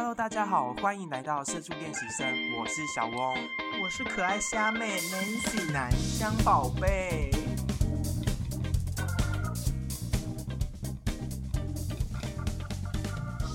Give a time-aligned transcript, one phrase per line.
[0.00, 2.24] Hello，大家好，欢迎来到社畜练习生，
[2.56, 3.34] 我是小翁。
[3.82, 7.32] 我是可爱虾妹 Nancy 南香宝贝。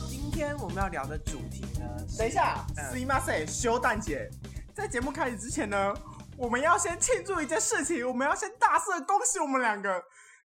[0.10, 1.86] 今天我们要聊的主题呢，
[2.18, 4.30] 等一下嗯 s i m a s e 修蛋姐，
[4.76, 5.94] 在节目开始之前呢，
[6.36, 10.04] 我们要先庆祝一件事情，我们要先大肆地恭喜我们两个。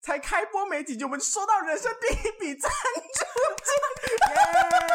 [0.04, 3.24] 才开播没几集，我们就收到人生第一笔赞助
[3.62, 4.91] 金， 耶！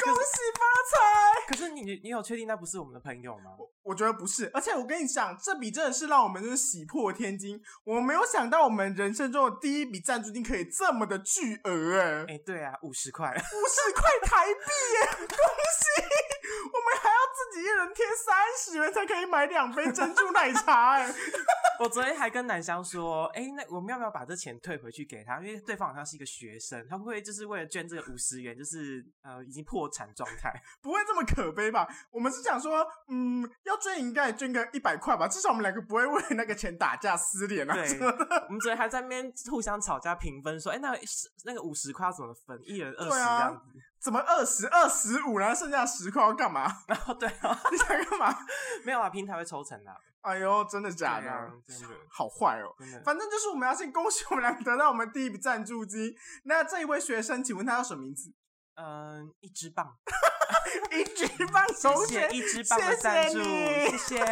[0.00, 1.46] 恭喜发财！
[1.48, 3.52] 可是你你你有确定那不是我们的朋友吗？
[3.82, 7.60] 我觉得不是，而且我跟你讲，这笔真的是让我们就是喜破天惊。
[7.84, 13.30] 我没有想到我们人生中的第一笔赞助金可以这么的巨额哎，哎、对啊，五十块。
[13.30, 14.60] 五十块台币
[14.94, 15.26] 耶！
[15.26, 15.36] 恭
[15.78, 16.37] 喜！
[16.64, 21.12] 我们还要自己一人贴三十元才可以买两杯珍珠奶茶哎。
[21.78, 25.38] 我昨天还跟南香说，哎、那我们要不要把这钱退回去给他？
[25.38, 30.52] 因为对方好像是一个学生，他会不会就是为了捐这个五十元，就是呃已经破产状态？
[30.82, 31.86] 不会这么可悲吧？
[32.10, 37.84] 我们是想说，嗯，要捐应该捐个一百块吧，至少我们两个不会为了那个钱打架撕脸啊对。
[38.00, 42.58] 我们昨天还在那边互相吵架评分，说，哎、那十那个五十块要怎么分？
[42.64, 43.78] 一人二十这样子。
[44.00, 46.82] 怎么二十二十五，然后剩下十块要干嘛？
[46.86, 48.36] 然后对啊， 你想干嘛？
[48.84, 49.96] 没有啊，平台会抽成的啊。
[50.20, 51.30] 哎呦，真的假的？
[51.30, 52.74] 啊真的好坏哦。
[53.04, 56.14] 反正就是我们要先恭喜我们两个得到我们第一笔赞助金。
[56.44, 58.32] 那这一位学生，请问他叫什么名字？
[58.80, 59.92] 嗯，一支棒，
[60.96, 64.24] 一支棒同学，谢谢一支棒的赞助，谢谢？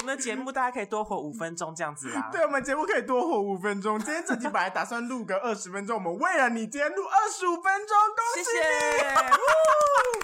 [0.00, 2.28] 我们的节目大家可以多活五分钟这样子啦。
[2.32, 3.98] 对我们节目可以多活五分钟。
[3.98, 8.62] 今天这集本来打算录个二十分钟，我们为了你今天录二十五分钟，恭谢喜你！
[8.98, 9.04] 谢。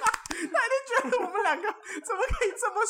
[0.03, 0.13] 他
[0.61, 1.63] 一定觉得我们两个
[2.05, 2.83] 怎么可以这么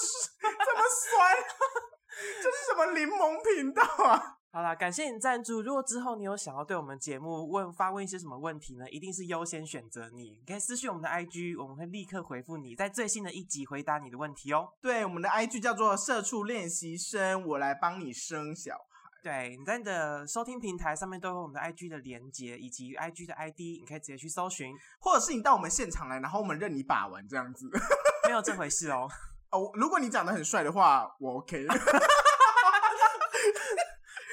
[0.42, 1.36] 这么酸？
[2.42, 4.36] 这是什么柠檬频道啊？
[4.54, 5.62] 好啦，感谢你赞助。
[5.62, 10.38] 如果之后你有想要对我们节目问发问一些什么问题呢，一定是优先选择你。
[10.38, 14.68] 你可以私信我们的 IG，我们会立刻回复你，在最新的一集回答你的问题哦。
[14.82, 18.76] 对，我们的 IG 叫做“社畜练习生”，我来帮你生小
[19.22, 27.70] 对，你在你的收听平台上面都有我们的 IG 的连接以及 IG 的 ID，你可以直接去搜寻，或者是你到我们现场来，然后我们任你把玩这样子。
[28.26, 29.08] 没有这回事哦。
[29.50, 31.66] 哦，如果你长得很帅的话，我 OK。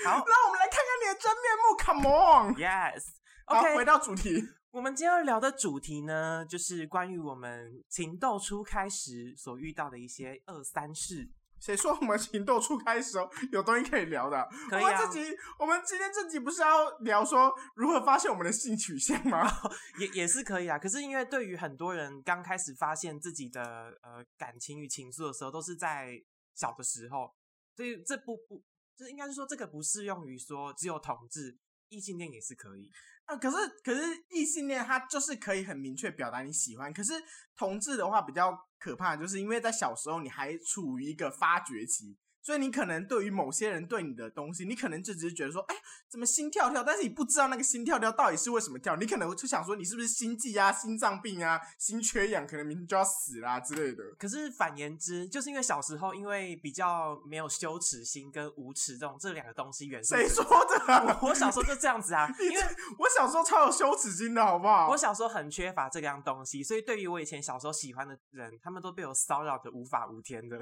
[0.05, 3.03] 好让我们来看看你的真面目，Come on！，Yes。
[3.45, 4.43] 好，OK，回到主题。
[4.71, 11.29] 我们今天要聊的主题呢，就是关于我们情窦初开时所遇到的一些二三事。
[11.59, 14.47] 谁说我们情窦初开时候有东西可以聊的？
[14.69, 19.45] 可我们这集，我们今天这集不是要聊说如何发现我们的性取向吗？
[19.99, 20.79] 也也是可以啊。
[20.79, 23.61] 可是因为对于很多人刚开始发现自己的
[24.01, 26.21] 呃感情与情愫的时候，都是在
[26.55, 27.33] 小的时候，
[27.75, 28.63] 所以这不不，
[28.95, 31.57] 就是应该是说这个不适用于说只有同志，
[31.89, 32.89] 异性恋也是可以。
[33.25, 34.01] 啊，可是可是
[34.31, 37.13] 异性恋他就是可以很明确表达你喜欢，可是
[37.55, 42.17] 同志的话比较可怕，就是因为在小时候你还处于一个发掘期。
[42.41, 45.75] 所以你可能对于某些人对你的东西，你可能就只是觉得说，哎，
[46.07, 46.83] 怎么心跳跳？
[46.83, 48.95] 但是你不知道那个心跳跳到底是为什么跳。
[48.95, 54.03] 你可能就想说，你是不是心悸啊、心脏病啊、心缺氧，可能明天就要死啦、之类的。
[54.17, 61.19] 可是反言之，就是因为小时候因为比较没有羞耻心跟无耻这种这两个东西元素谁，说的、啊？
[61.21, 62.63] 我我小时候就这样子啊， 因为
[62.97, 64.89] 我小时候超有羞耻心的，好不好？
[64.89, 70.59] 我小时候很缺乏这样东西，所以对于我以前小时候喜欢的人，他们都被我骚扰的无法无天的。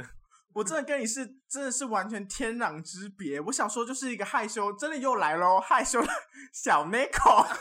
[0.53, 3.39] 我真的跟你是真的是完全天壤之别。
[3.41, 6.07] 我小时候就是一个害羞，真的又来喽，害羞的
[6.51, 7.45] 小 Nico。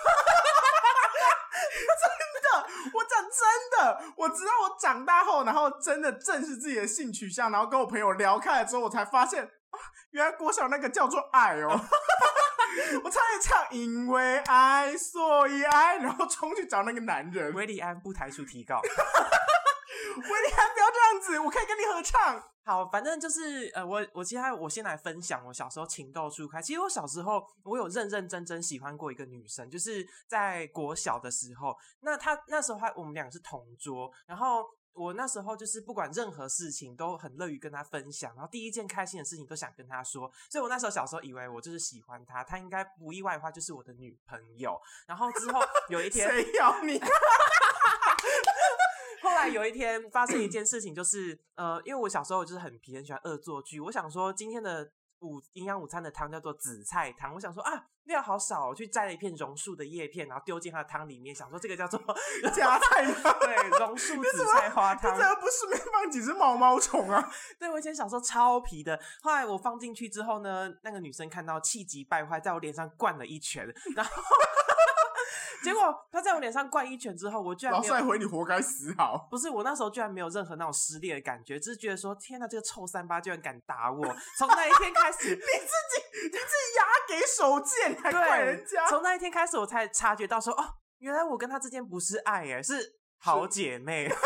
[1.97, 2.07] 真
[2.43, 3.41] 的，我讲真
[3.79, 9.79] 的，我直到我长大后，然后真的正视自己的性取向，然后跟我朋友聊开了之后，我才发现，啊
[10.13, 11.79] 原来郭晓那个叫做爱哦。
[13.03, 17.53] 我差点唱因为爱所以爱，然后冲去找那个男人。
[17.55, 18.81] 威维里安不抬出提告。
[18.87, 18.91] 利
[20.57, 22.43] 安，不要这样子，我可以跟你合唱。
[22.65, 26.61] 好，反正就是呃，我我接下来我先来分享我小时候情窦初开。
[26.61, 31.77] 其实我小时候我有认认真真喜欢过一个女生，就是在国小的时候。
[32.01, 40.29] 那她那时候还我们两个是同桌，然后我那时候就是不管任何事情都很乐于跟她分享，然后第一件开心的事情都想跟她说。
[40.51, 44.77] 所以我那时候小时候以为我就是喜欢她，她应该不意外的话就是我的女朋友。
[45.07, 47.01] 然后之后有一天， 谁要你？
[49.49, 53.81] 有一天发生一件事情，就是呃，因为我小时候就是很皮，很喜欢恶作剧。
[53.81, 54.91] 我想说今天的
[55.21, 62.01] 午营养午餐的汤叫做紫菜汤，我想说啊料好少、哦，我去摘了一片榕树的叶片，然后丢进它的汤里面，想说这个叫做
[62.55, 63.37] 加菜汤？
[63.41, 65.25] 对榕树紫菜花你汤怎。
[65.25, 67.29] 么不顺便放几只毛毛虫啊？
[67.59, 73.67] 对我以前小时候超皮的，后来我放进去之后呢，那个女生看到气急败坏，在我脸上灌了一拳，
[73.97, 74.23] 然后
[75.67, 79.27] 结果他在我脸上灌一拳之后，我居然没有老帅回你活该死好。
[79.31, 84.05] 不是我那时候居然没有任何那种失恋的感觉，只是觉得说天哪，这个臭三八居然敢打我！
[84.39, 88.87] 从那一天开始， 你自己你自己牙给手贱，还怪人家，。
[88.89, 90.65] 从那一天开始我才察觉到说哦，
[90.99, 94.09] 原来我跟他之间不是爱，哎，是好姐妹。
[94.09, 94.17] 对。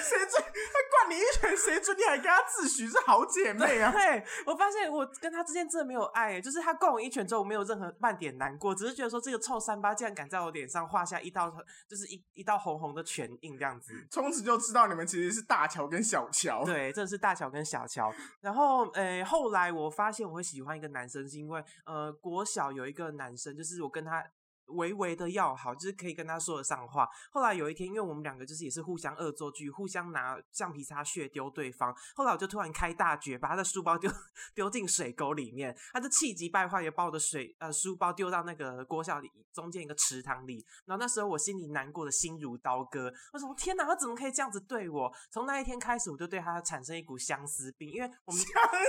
[0.00, 0.79] 谁准他灌
[1.10, 1.56] 你一拳？
[1.56, 3.90] 谁准你还跟他自诩是好姐妹啊？
[3.90, 11.52] 对，我发现我跟他之间真的没有爱耶，就是他灌我一拳之后，我没有任何半点难过，只是觉得说这个臭三八竟然敢在我脸上画下一道，
[11.88, 13.92] 就是一一道红红的拳印这样子。
[14.10, 16.64] 从此就知道你们其实是大乔跟小乔。
[16.64, 18.14] 对，这是大乔跟小乔。
[18.40, 24.24] 然后，呃，后来我发现我会喜欢一个男生，是因为呃，国小有一个男生，就是我跟他。
[24.70, 27.08] 微微的要好，就是可以跟他说得上话。
[27.30, 31.94] 后来有一天，因为我们两个就是也是互相恶作剧，互相拿橡皮擦血丢对方。
[32.14, 34.10] 后来我就突然开大绝，把他的书包丢
[34.54, 40.64] 丢进水沟里面，他就气急败坏，也把我的水呃书包丢到那个国小里中间一个池塘里。
[40.86, 45.12] 然后那时候我心里难过的心如刀割，我说天哪，他怎么可以这样子对我？
[45.30, 48.40] 从那一天开始，我就对他产生一股相思病，因为我们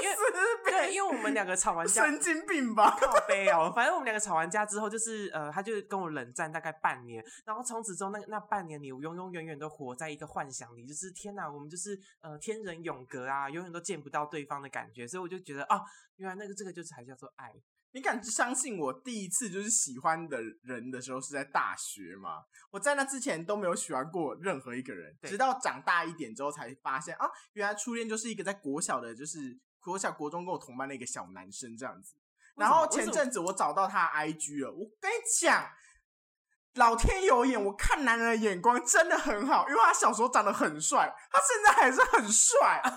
[0.01, 0.15] 因为
[0.65, 2.97] 对，因为我们两个吵完架，神经病吧？
[2.99, 15.79] 靠背哦，反正我们两个吵完架之后，就是呃，他就跟我冷战大概半年，然后从此之后那那半年里，我永永远远都活在一个幻想里，就是天哪，我们就是呃天人永隔啊，永远都见不到对方的感觉，所以我就觉得啊，
[16.15, 17.53] 原来那个这个就是还叫做爱。
[17.93, 22.41] 你敢相信我第一次就是喜欢的人的时候是在大学吗？
[22.69, 32.15] 我在那之前都没有喜欢过任何一个人，直到长大一点之后才发现啊，原来初恋就是一个在国小的，就是国小国中跟我同班的一个小男生这样子。
[32.55, 35.69] 然后前阵子我找到他的 IG 了，我跟你讲，
[36.75, 42.81] 老天有眼，我看男人的眼光真的很好，因为他小时候长得很帅，他现在还是很帅，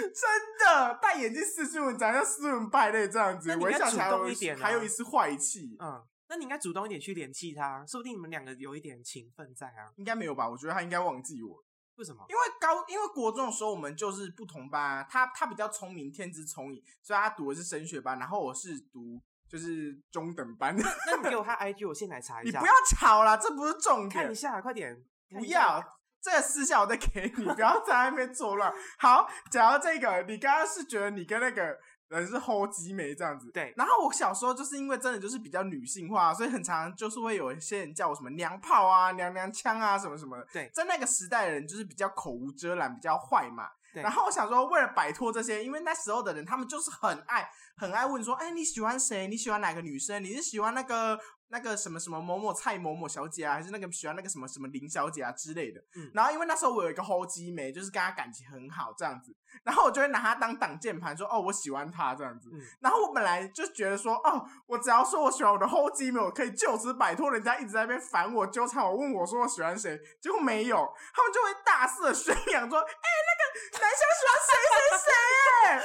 [0.00, 9.92] 真的戴眼镜斯斯文，长得像斯文败类这样子那，你应微该主动一点啊还有一丝坏气，嗯，那你应该主动一点去联系他，说不定你们两个有一点情分在啊？
[9.96, 10.48] 应该没有吧？
[10.48, 11.56] 我觉得他应该忘记我，
[12.00, 12.24] 为什么？
[12.30, 20.74] 因为高，因为国中的时候我们就是不同班啊，他他比较聪明，天资聪颖，所以他读的是升学班，然后我是读就是中等班。
[20.76, 22.58] 那你给我他 IG，我先来查一下。
[22.58, 24.98] 你不要吵啦，这不是重点看一，下，快点。
[25.28, 25.84] 不要。
[26.22, 28.70] 这个私下我再给你，不要在那边作乱。
[28.98, 31.74] 好，讲到这个，你刚刚是觉得你跟那个
[32.18, 40.46] 人是齁鸡眉这样子，对然后我小时候就是因为真的就是比较女性化，所以很常就是会有一些人叫我什么娘炮啊、娘娘腔啊什么什么的。
[40.52, 43.68] 对在那个时代的人就是比较口无遮拦，比较坏嘛。
[43.92, 49.26] 对然后我想说，为了摆脱这些，因为那时候的人他们就是很爱很爱问说，哎，你喜欢谁？
[49.26, 50.22] 你喜欢哪个女生？
[50.22, 51.18] 你是喜欢那个
[51.48, 55.80] 那个什么什么某某蔡某某小姐啊，还是那个喜欢那个什么什么林小姐啊之类的？
[55.96, 62.48] 嗯然后因为那时候我有一个后基妹，就是跟她感情很好这样子，然后我就会拿它当挡箭牌，说哦我喜欢它这样子。
[62.52, 70.76] 嗯然后我本来就觉得说，哦，我只要说我喜欢我的后继妹，我可以就此摆脱人家一直在那边烦我、纠缠我、问我说我喜欢谁，结果没有，
[71.14, 72.84] 他们就会大肆的宣扬说，哎、
[73.28, 75.12] 那个男生喜欢谁谁谁
[75.60, 75.76] 哎，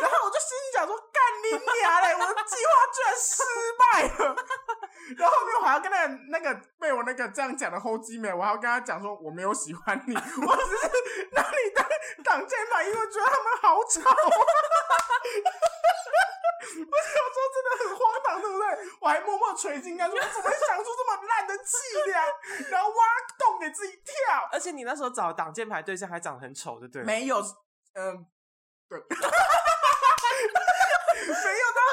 [0.00, 1.50] 然后我就心里想说，干你
[1.80, 3.42] 娘嘞，我的计划居然失
[3.78, 4.36] 败了。
[5.16, 10.88] 然后后面我还要跟那个那个被我那个这样讲的后继妹，我还要跟他讲说我没有喜欢你，我只是
[11.32, 11.86] 拿你当
[12.24, 14.00] 挡箭牌，因为觉得他们好吵。
[16.78, 18.64] 我小时候真的很荒唐，对不对？
[19.00, 21.72] 我还默默垂金啊说，我怎么会想出这么烂的伎
[22.06, 22.22] 俩，
[22.70, 22.96] 然后挖
[23.38, 24.48] 洞给自己跳？
[24.52, 27.02] 而且你那时候找挡箭牌对象还长得很丑，对不对？
[27.02, 27.40] 没有，
[27.94, 28.26] 嗯、
[28.88, 29.00] 对。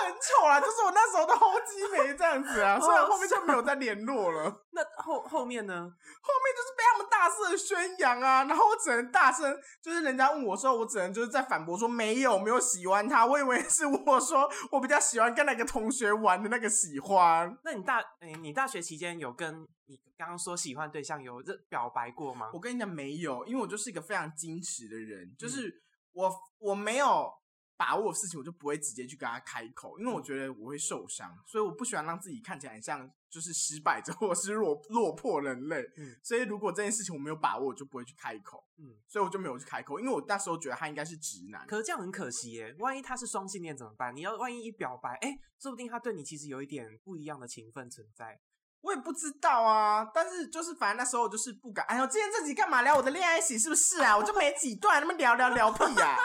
[0.05, 4.63] 很丑啦，就是我那时候的后基没这样子啊，所以后面就没有再联络了。
[4.71, 5.73] 那后后面呢？
[5.73, 17.57] 后面就是被他们大肆的宣扬啊，然后我只能大声，就是人家问我说，我只能就是在反驳说没有，没有喜欢他，我以为是我说我比较喜欢跟那个同学玩的那个喜欢。
[17.63, 22.49] 那你大诶、你大学期间有跟你刚刚说喜欢对象有认表白过吗？
[22.53, 25.71] 我跟你讲没有，因为我就是一个非常矜持的人，就是
[26.13, 27.31] 我我没有
[27.77, 35.81] 把握的事情，我就不会直接去跟他开口，因为我觉得我会受伤，所以我不喜欢让自己看起来很像就是失败者 或是落落魄人类。
[35.97, 38.63] 嗯所以如果这件事情我没有把握，我就不会去开口。
[38.77, 41.65] 嗯，所以我就没有去开口，因为我那时候觉得他应该是直男。
[41.67, 44.15] 可是这样很可惜耶，万一他是双性恋怎么办？
[44.15, 48.39] 你要万一一表白，哎、说不定他对你其实有一点不一样的情分存在。
[48.85, 51.83] 我也不知道啊，但是就是反正那时候我就是不敢。
[51.87, 54.15] 哎呦，今天这集干嘛聊我的恋爱史是不是啊？
[54.15, 56.15] 我就没几段，那么聊聊聊屁呀、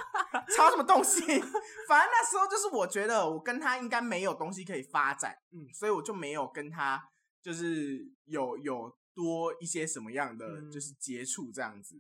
[0.55, 1.21] 吵什么东西？
[1.89, 7.03] 反正那时候就是我觉得我跟他应该没有东西可以发展，嗯，所以我就没有跟他
[7.43, 11.97] 就是有有多一些什么样的嗯就是接触这样子。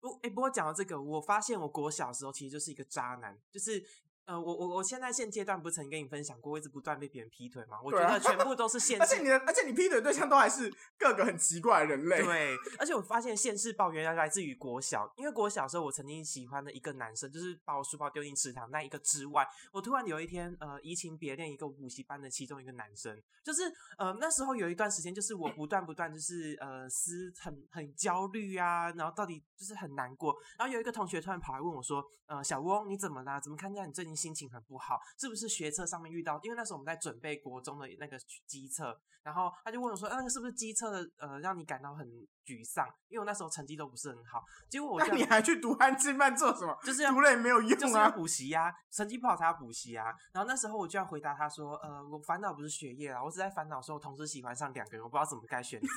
[0.00, 3.80] 不，哎、不过讲到这个，我发现我国小的时候其实就是一个渣男，就是
[4.26, 7.80] 呃，我我我现在现阶段不是曾跟你分享过，我一直不断被别人劈腿嘛？
[7.82, 12.22] 我觉得全部都是现世 而且你的，而且你劈腿对象都还是各个很奇怪的人类。
[12.22, 23.62] 对，而且我发现现世报原来来自于国小，因为国小时候我曾经喜欢的一个男生，就是把我书包丢进池塘那一个之外，我突然有一天呃移情别恋一个补习班的其中一个男生，就是
[23.98, 33.40] 呃那时候有一段时间，就是我不断不断就是呃思很很焦虑啊，然后到底就是很难过，然后有一个同学突然跑来问我说，呃小翁你怎么啦？
[33.40, 34.98] 怎么看起来你最近心情很不好？
[35.18, 36.40] 是不是学测上面遇到？
[36.42, 42.06] 因为那时候我们在准备国中的那个机测，然后他就问我说：“啊那个是不是机测的呃让你感到很
[42.44, 42.86] 沮丧？
[43.08, 46.76] 因为我那时候成绩都不是很好。”结果我那就你还去读安静班做什么？
[46.84, 48.10] 就是要读了也没有用就是要啊。
[48.10, 50.06] 补习呀、成绩不好才要补习啊。
[50.32, 55.86] 然后那时候我就要回答他说：“呃，我烦恼不是学业啊，我只在烦恼说我同时喜欢上两个人，我不知道怎么该选择。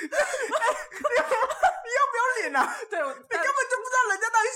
[0.00, 2.74] 你要不要脸啊？
[2.88, 3.12] 对，我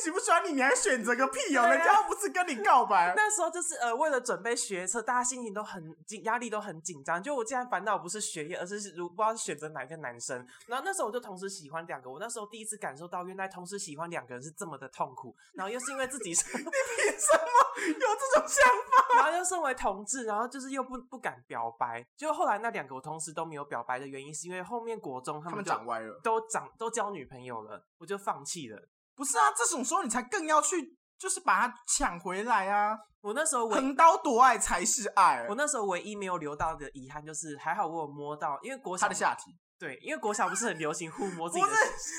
[0.02, 1.68] 喜不喜欢你，你还选择个屁哦！
[1.68, 3.12] 人家又不是跟你告白。
[3.16, 7.22] 那时候就是呃，为了准备学车，大家心情都很紧，压力都很紧张。
[7.22, 10.44] 就我竟然烦恼不是学业，而是如不知道选择哪一个男生。
[10.66, 15.36] 然后那时候我就同时喜欢两个，我那时候第一次感受到原来同时喜欢两个人是这么的痛苦。
[15.54, 16.72] 然后又是因为自己是， 你凭
[17.18, 19.14] 什么有这种想法？
[19.22, 22.04] 然后又身为同志，然后就是又不不敢表白。
[22.16, 26.20] 就后来那两个我同时都没有表白的原因，是因为后面国中他他们长歪了。
[26.24, 28.88] 都长都交女朋友了，我就放弃了。
[29.14, 32.96] 不是啊，这种时候你才更要去，就是把它抢回来啊！
[33.20, 35.54] 我那时候横刀夺爱才是爱我。
[35.54, 41.70] 那时候唯一没有留到的遗憾就是，还好我有摸到，因为国小他的下体，对，因为国小不是很流行互摸自己的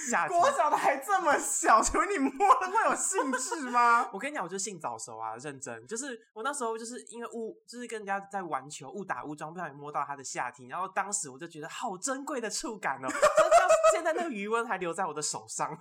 [0.10, 0.34] 下体。
[0.34, 4.08] 国小的还这么小，请问你摸了会有兴致吗？
[4.14, 5.86] 我跟你讲，我就性早熟啊，认真。
[5.88, 13.10] 就是我那时候就是因为误，就是跟人家在玩球，误打误撞，不小心摸到他的下体，然后当时我就觉得好珍贵的触感哦，
[13.92, 15.78] 现在那个余温还留在我的手上。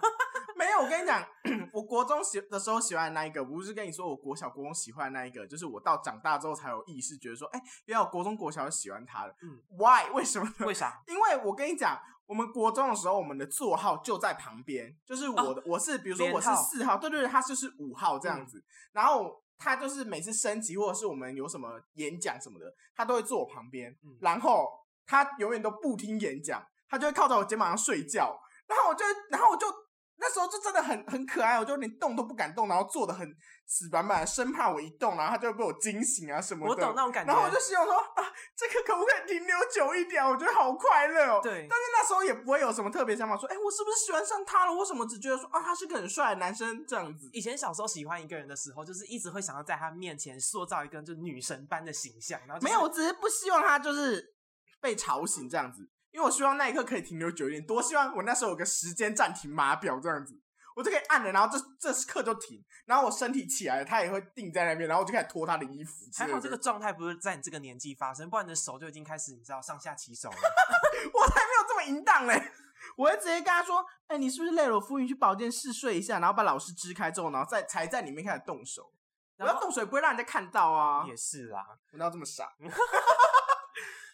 [0.63, 1.27] 没有，我跟你讲，
[1.73, 9.35] 我国中喜的时候喜欢的那一个，不是跟你说我国小、国中喜欢的那一个，就是我到长大之后才有意识，觉得说，哎、原来我国中、国小就喜欢他了。
[9.43, 10.13] 嗯，Why？
[10.15, 10.67] 为什么呢？
[10.67, 11.03] 为啥？
[11.09, 19.43] 因为我跟你讲，我们国中的时候，我们的座号就在旁边，就是我的，我是比如说我是四号，对对对，他就是五号这样子，然后。
[19.65, 24.69] 他就是每次升级或者是我们有什么演讲什么的，他都会坐我旁边，嗯然后
[25.07, 29.69] 他永远都不听演讲，他就会靠在我肩膀上睡觉，然后我就，然后我就
[30.17, 33.29] 那时候就真的很很可爱，我就连动都不敢动，然后坐的很
[33.67, 36.71] 死板板，生怕我一动，然后他就会被我惊醒啊什么的。
[36.71, 37.33] 我懂那种感觉。
[37.33, 38.23] 然后我就希望说啊，
[38.57, 40.25] 这个可不可以停留久一点？
[40.25, 41.41] 我觉得好快乐哦。
[41.43, 44.73] 对但是那时候也不会有什么特别想法，说，哎、我是不是喜欢上他了？
[44.73, 47.29] 为什么只觉得说啊，他是个很帅的男生这样子？
[47.33, 54.35] 以前小时候喜欢一个人的时候，就是一直会想要在他面前塑造一个就是女神般的形象，然后、就是、没有，我只是不希望他就是
[54.81, 57.67] 被吵醒这样子，因为我希望那一刻可以停留久一点。
[57.67, 60.39] 多希望我那时候有个时间暂停码表这样子，
[60.77, 66.05] 我就可以按了，然后这这刻就停，然后我身体起来了，他也会定在那边，然后我就开始脱他的衣服。
[66.15, 70.37] 还好这个状态不是在你这个年纪发生，不然你的手就已经开始你知道上下其手了。
[71.13, 72.53] 我才没有这么淫荡嘞！
[72.97, 74.75] 我会直接跟他说：“哎、你是不是累了？
[74.75, 78.93] 我扶你去保健室睡一下，然后把老师支开之后，然后再才在里面开始动手。
[79.39, 81.05] 我然后要动手也不会让人家看到啊！
[81.09, 82.53] 也是啦，我哪有这么傻？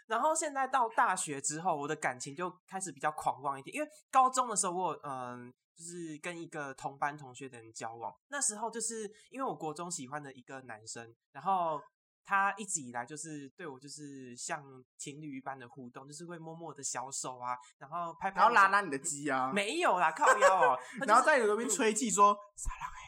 [0.09, 5.55] 然后现在到大学之后，我的感情就开始比较狂妄一点，因为高中的时候我嗯。
[5.79, 11.81] 就是跟一个同班同学的人交往，那时候就是因为我国中喜欢的一个男生，然后
[12.25, 14.61] 他一直以来就是对我就是像
[14.97, 22.99] 情侣一般的互动，就是会摸摸我的小手啊，然后拍拍然后拉拉你的鸡啊，没有啦，靠腰哦、 他就是然后在你耳边吹气说“撒浪哎”，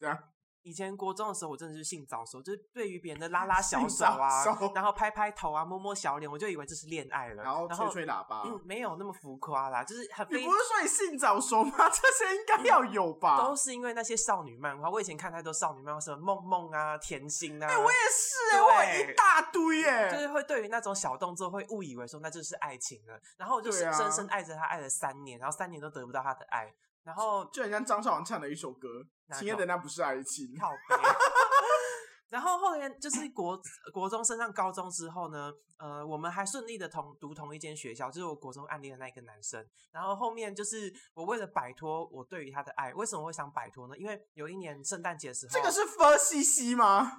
[0.00, 0.18] 这样
[0.68, 4.44] 以前国中的时候，我真的是性早熟，就是对于别人的拉拉 小手啊，
[4.74, 7.42] 然后拍拍头啊，摸摸小脸，我就以为这是恋爱了。
[7.42, 8.42] 然后吹吹喇叭。
[8.44, 11.72] 嗯，没有那么浮夸啦，就是很你不是说你性早熟吗？
[11.88, 13.38] 这些应该要有吧？
[13.38, 14.90] 都是因为那些少女漫画。
[14.90, 26.70] 我以前看太多少女漫画，什么梦梦啊、甜心啊，哎、我也是哎、我有一大堆哎、就是会对于那种小动作会误以为说那就是爱情了，然后我就对啊深深深爱着他，爱了三年，然后三年都得不到他的爱，
[27.04, 29.04] 然后就很像张韶涵唱的一首歌，哪
[29.34, 30.46] 《亲爱的那不是爱情》。
[30.60, 31.02] 靠背。
[32.30, 33.58] 然后后来就是国
[33.90, 39.66] 国中升上高中之后呢，呃，我们还顺利的同读同一间学校，就是我国中暗恋的那一个男生。
[39.90, 43.96] 然后后面就是我为了摆脱我对于他的爱，为什么会想摆脱呢？
[43.96, 47.10] 因为有一年圣诞节的时候，这个是佛西西吗？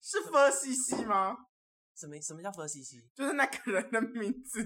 [0.00, 1.36] 是佛西西吗？
[1.94, 3.08] 什么什么叫佛西西？
[3.14, 4.64] 就是那个人的名字，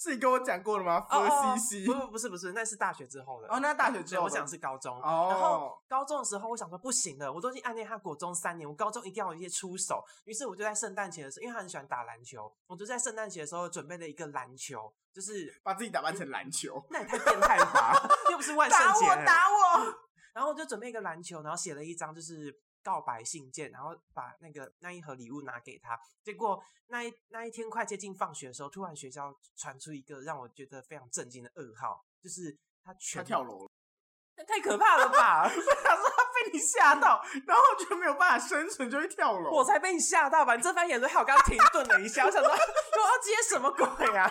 [0.00, 1.04] 是你跟我讲过的吗？
[1.10, 1.86] 哦哦佛西西。
[1.86, 3.48] 不不不是不是，那是大学之后的。
[3.48, 10.02] 哦，那大学之后我讲是高中，哦然后高中的时候，我想说不行了，我都已经暗恋他国中三年，我高中一定要有一些出手。
[10.24, 17.92] 于是我就在圣诞节的时候，因为他很喜欢打篮球，我就在圣诞节的时候准备了一个篮球，就是把自己打扮成篮球，那也太变态了吧！
[18.32, 19.26] 又不是万圣打节，我打我！
[19.26, 19.98] 打我就
[20.70, 25.98] 准备一个篮球，然后写了一张就是告白信件，然后把那个那一盒礼物拿给他。
[26.22, 33.70] 结果那一那一天快接近放学的时候，突然学校传出一个让我觉得非常震惊的噩耗，就是他他全跳楼了，
[34.36, 35.42] 那 太可怕了吧！
[35.50, 35.62] 我想
[35.96, 39.50] 说他被你吓到，然后就没有办法生存，就会跳楼。
[39.50, 40.56] 我才被你吓到吧！
[40.56, 44.30] 你这番言论害我刚刚停顿了一下，我想说我要接什么鬼啊？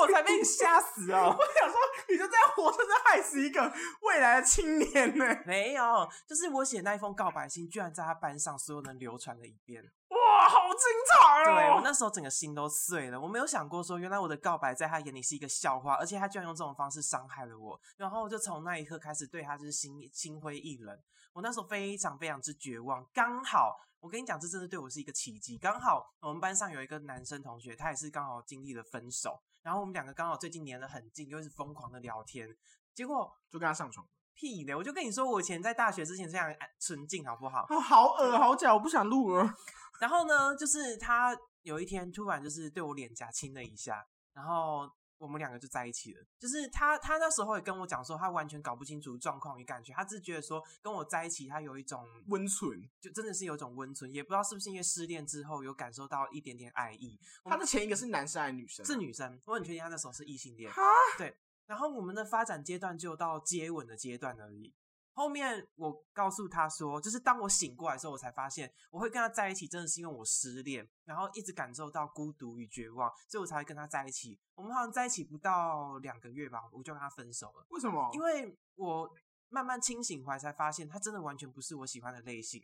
[0.00, 1.36] 我才被你吓死哦！
[1.38, 5.36] 我想说，你就这样活着，就害死一个未来的青年呢。
[5.46, 9.84] 没有，就是我写那一封告白信，居然在他班上所有人流传了一遍。
[10.30, 11.54] 哇，好精彩哦！
[11.54, 17.80] 对我那时候整个心都碎了，我没有想过说，原来我的告白在他眼里是一个笑话，而且他居然用这种方式伤害了我。
[17.96, 20.96] 然后就从那一刻开始对他就是心心灰意冷。
[21.32, 23.04] 我那时候非常非常之绝望。
[23.12, 25.58] 刚好我跟你讲，这真的对我是一个奇迹。
[25.58, 32.56] 刚好我们班上有一个男生同学，他也是刚好经历了分手，然后我们两个刚好最近黏得很近，又是疯狂的聊天，
[32.94, 34.06] 结果就跟他上床。
[34.40, 34.74] 屁的！
[34.74, 37.66] 我就跟你说，我以前在大学之前非常纯净，好不好？
[37.68, 39.54] 哦，好恶好假，我不想录了。
[40.00, 46.24] 然后呢，就是他有一天突然就是对我脸颊亲了一下，然后我们两个就在一起了。
[46.38, 57.18] 就是他，他那时候也跟我讲说，他完全搞不清楚状况与感觉，他只觉得说跟我在一起，他有一种温存，就真的是有一种温存，也不知道是不是因为失恋之后有感受到一点点爱意。
[57.44, 58.86] 他的前一个是男生还是女生？
[58.86, 60.72] 是女生，我很确定他那时候是异性恋。
[60.72, 60.76] 啊，
[61.18, 61.36] 对。
[61.70, 64.74] 然后我们的发展阶段就到接吻的阶段而已。
[65.12, 74.36] 后面我告诉他说，就是当我醒过来的时候，我才发现我会跟他在一起，真的是因为我失恋，然后一直感受到孤独与绝望，所以我才会跟他在一起。
[74.56, 77.64] 我们好像在一起不到两个月吧，我就跟他分手了。
[77.68, 78.10] 为什么？
[78.14, 79.08] 因为我
[79.48, 82.60] 慢慢清醒回来，才发现他真的完全不是我喜欢的类型。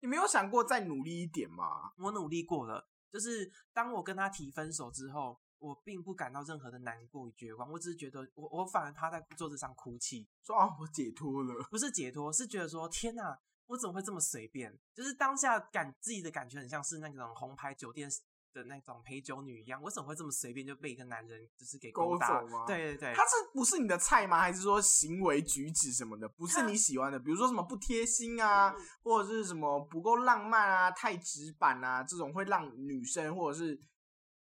[0.00, 1.92] 你没有想过再努力一点吗？
[1.96, 5.40] 我努力过了，就是当我跟他提分手之后。
[5.58, 14.78] 我并不感到任何的难过与绝望，我只是觉得我我反而趴在桌子上哭泣，说啊我解脱了，不是解脱，是觉得说天哪，我怎么会这么随便？
[14.94, 18.08] 就是当下感自己的感觉很像是那种红牌酒店
[18.52, 22.64] 的那种陪酒女一样，我怎么会这么随便就被一个男人就是给勾走吗？
[22.66, 24.38] 对对对，他是不是你的菜吗？
[24.38, 27.18] 还是说行为举止什么的不是你喜欢的？
[27.18, 33.80] 比如说什么不贴心啊，或者是什么不够浪漫啊、太直板啊，这种会让女生或者是。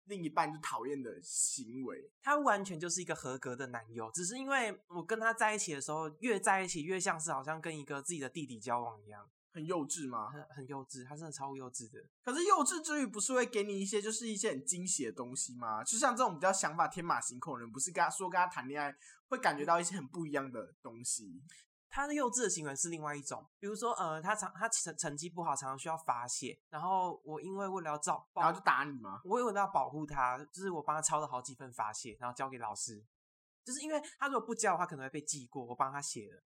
[0.06, 10.30] 另一半就讨厌的行为，他完全就是一个合格的男友，只是因为我跟他在一起的时候，越在一起越像是好像跟一个自己的弟弟交往一样，很幼稚吗？
[10.30, 12.00] 很很幼稚，他真的超幼稚的。
[12.24, 15.84] 可是幼稚之余，不是会给你一些就是一些很惊喜的东西吗？
[15.84, 18.94] 就像这种比较想法天马行空的人，不是跟他说跟他谈恋爱，
[19.30, 21.42] 会感觉到一些很不一样的东西。
[21.96, 29.22] 他的幼稚的行为是另外一种，比如说，呃，他常他成成绩不好，常常需要发泄，然后我因为为了要照，然后就打你吗？
[29.24, 33.06] 我为了要保护他，就是我帮他抄了好几份发泄，然后交给老师，
[33.64, 36.42] 就是因为他如果不交的话，可能会被记过，我帮他写了，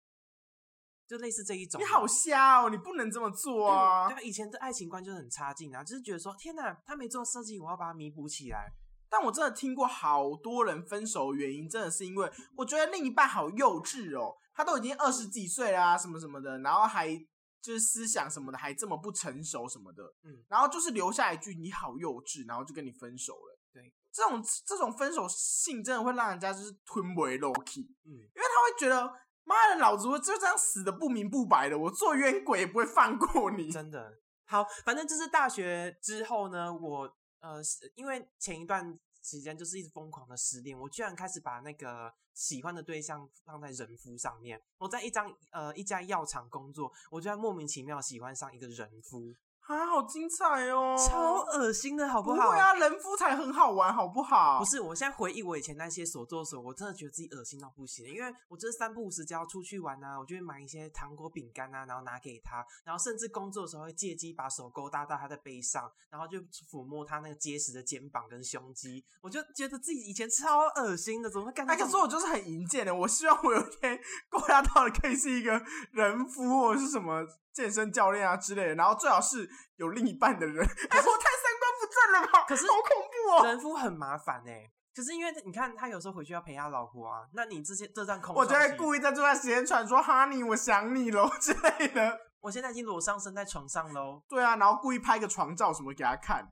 [1.07, 1.79] 就类似这一种。
[1.79, 4.13] 你好瞎哦，你不能这么做啊！
[4.13, 8.69] 对，以前的爱情观就是很差劲啊，就是觉得说，天哪，他没做设计，我要把它弥补起来。
[9.09, 14.35] 但我真的听过好多人分手原因，真的是因为我觉得另一半好幼稚哦。
[14.53, 17.15] 他都已经二十几岁啦，什么什么的，然后还
[17.61, 23.59] 就是思想什么的还这么不成熟什么的，嗯，然后就是留下一句你好幼稚，然后就跟你分手了。
[23.71, 33.71] 对，这种这种分手信真的会让人家就是吞为 low key，嗯，因为他会觉得妈的，老子就这样死的不明不白的，我做冤鬼也不会放过你。
[33.71, 34.11] 真的
[34.47, 37.15] 好，反正就是大学之后呢，我
[37.47, 37.61] 呃，
[37.95, 38.99] 因为前一段。
[39.23, 44.61] 时间就是一直疯狂的失恋，我居然开始把那个喜欢的对象放在人夫上面。
[44.77, 49.35] 我在一张呃一家药厂工作，我居然莫名其妙喜欢上一个人夫。
[49.67, 50.95] 啊，好精彩哦！
[50.97, 52.51] 超恶心的好不好？
[52.51, 54.59] 对啊，人夫才很好玩，好不好？
[54.59, 58.05] 不是，我现在回忆我以前那些所作所为，我真的觉得自己恶心到不行。
[58.07, 66.37] 因为我就是三不五时就要出去玩啊，我就会买一些糖果、饼干啊，然后拿给他，然后甚至工作的时候会借机把手勾搭到他的背上，然后就
[66.71, 69.03] 抚摸他那个结实的肩膀跟胸肌。
[69.21, 71.67] 我就觉得自己以前超恶心的，怎么会干？
[71.67, 73.99] 可是我就是很淫贱的，我希望我有一天
[74.31, 77.27] 勾搭到的可以是一个人夫或者是什么。
[77.57, 80.65] 健身教练啊之类的，然后最好是有另一半的人。
[80.65, 82.45] 哎，我太三观不正了吧？
[82.47, 83.45] 可是好恐怖哦！
[83.45, 92.19] 人夫很麻烦哎，可是因为你看他有时候回去要陪他老婆啊，那你这些这段空，我就会故意在这段时间传说 Honey，我想你喽 之类的。
[92.39, 94.21] 我现在已经裸上身在床上喽。
[94.29, 96.47] 对啊，然后故意拍个床照什么给他看。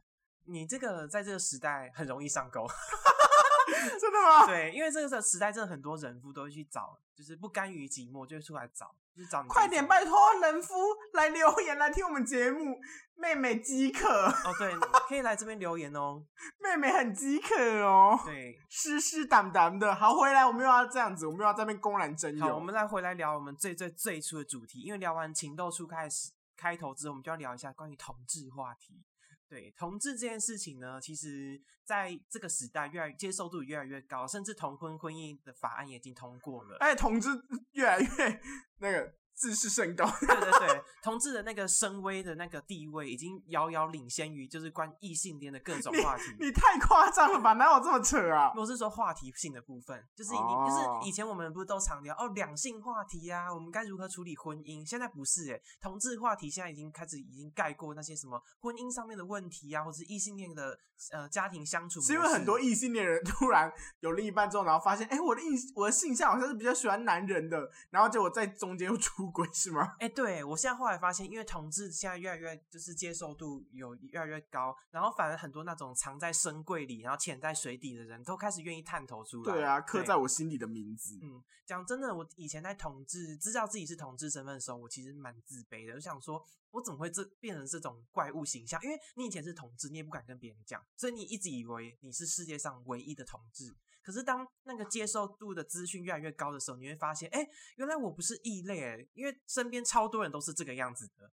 [0.47, 2.67] 你这个在这个时代很容易上钩。
[3.99, 4.45] 真的吗？
[4.45, 9.49] 对，因为这个时代真的很多人夫都会去找，就是不甘于寂寞，就会出来找，就是找你。
[9.49, 10.75] 快点，拜托人夫
[11.13, 12.77] 来留言来听我们节目，
[13.15, 14.73] 妹妹饥渴哦，对，
[15.07, 16.23] 可以来这边留言哦。
[16.59, 19.93] 妹妹很饥渴哦，对，湿湿 đảm đảm 的。
[19.95, 22.45] 好，回来我们又要这样子，我们又要在那边公然争友。
[22.45, 29.03] 好，我们再回来聊我们最最最初的主题，因为聊完情窦初开始开头之后，我们就要聊一下关于同志话题。
[29.47, 36.77] 对同志这件事情呢，其实在这个时代越来越接受度越来越高，甚至同婚婚姻的法案也已经通过了。
[36.79, 37.29] 哎，同志
[37.73, 38.07] 越来越
[38.79, 39.13] 那个。
[39.35, 46.23] 自视甚高， 对对对，同志的那个声威的那个地位已经遥遥领先于就是关异性恋的各种话题。
[46.39, 47.51] 你太夸张了吧？
[47.53, 48.53] 哪有这么扯啊？
[48.55, 54.89] 我是说话题性的部分，就是你就是以前我们不是都常聊哦两性话题呀，我们该如何处理婚姻？
[54.89, 60.79] 现在不是哎，同志话题现在已经开始已经盖过那些什么婚姻上面的问题啊，或者异性恋的
[61.11, 61.99] 呃家庭相处。
[61.99, 63.69] 是因为很多异性恋人突然
[63.99, 69.24] 有另一半之后，然后发现哎我的印我的性向好像是比较喜欢男人的，然后结果在中间又出。
[69.25, 69.95] 出轨是吗？
[69.99, 79.51] 哎，对我现在后来发现，因为同志现在越来越就是接受度有越来越高，然后反而很多那种藏在深柜里，然后潜在水底的人都开始愿意探头出来。
[79.51, 81.17] 对啊，刻在我心里的名字。
[81.23, 88.79] 嗯，讲真的，我以前在同志知道自己是同志身份的时候，我其实蛮自卑的，我想说我怎么会这变成这种怪物形象？
[88.83, 93.75] 因为你以前是同志，你也不敢跟别人讲，所以你一直以为你是世界上唯一的同志。
[94.05, 97.45] 可是当那个接受度的资讯越来越高的时候，你会发现，哎，
[97.77, 101.31] 原来我不是异类，诶，因为身边超多人都是这个样子的。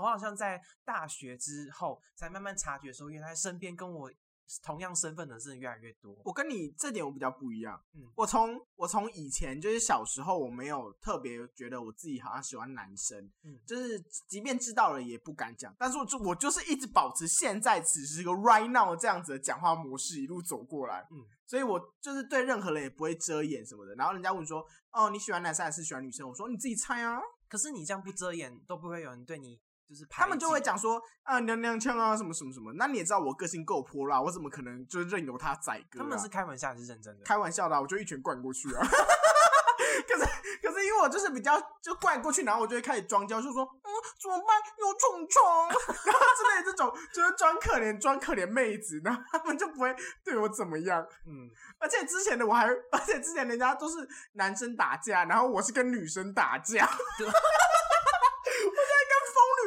[0.00, 4.10] 我好像在大学之后才慢慢察觉说，原来身边跟我。
[4.62, 6.16] 同样身份的是越来越多。
[6.24, 7.80] 我跟你这点我比较不一样。
[7.94, 13.18] 嗯，我从我从以前就是小时候，我没有特别觉得我自己好像喜欢男生。
[13.42, 15.74] 嗯，就是即便知道了也不敢讲。
[15.78, 21.06] 但是我就我就是一直保持现在此时一个 right now 这样子的讲话模式一路走过来。
[21.10, 23.94] 嗯，所以我就是对任何人也不会遮掩什么的。
[23.94, 29.60] 然后人家问说：“哦，你喜欢男生还是喜欢女生？”我说：“你自己猜啊。”可是你这样不遮掩，都不会有人对你。
[29.88, 35.98] 就是他们就会讲说啊娘娘腔啊什么什么什么，那你也知道我个性够泼辣，我怎么可能就任由他宰割？
[35.98, 37.24] 他们是开玩笑还是认真的？
[37.24, 38.86] 开玩笑的，我就一拳灌过去啊！
[40.08, 40.24] 可是
[40.62, 43.88] 可是因为我就是比较就灌过去，然后我就会开始装娇，就说嗯
[44.20, 45.68] 怎么办有虫虫，
[46.04, 49.94] 然后之类这种就是装可怜装可怜妹子，然后他们就不会
[50.24, 51.06] 对我怎么样。
[51.26, 56.88] 嗯，而且之前的我还而且之前人家都是男生打架，然后我是跟女生打架。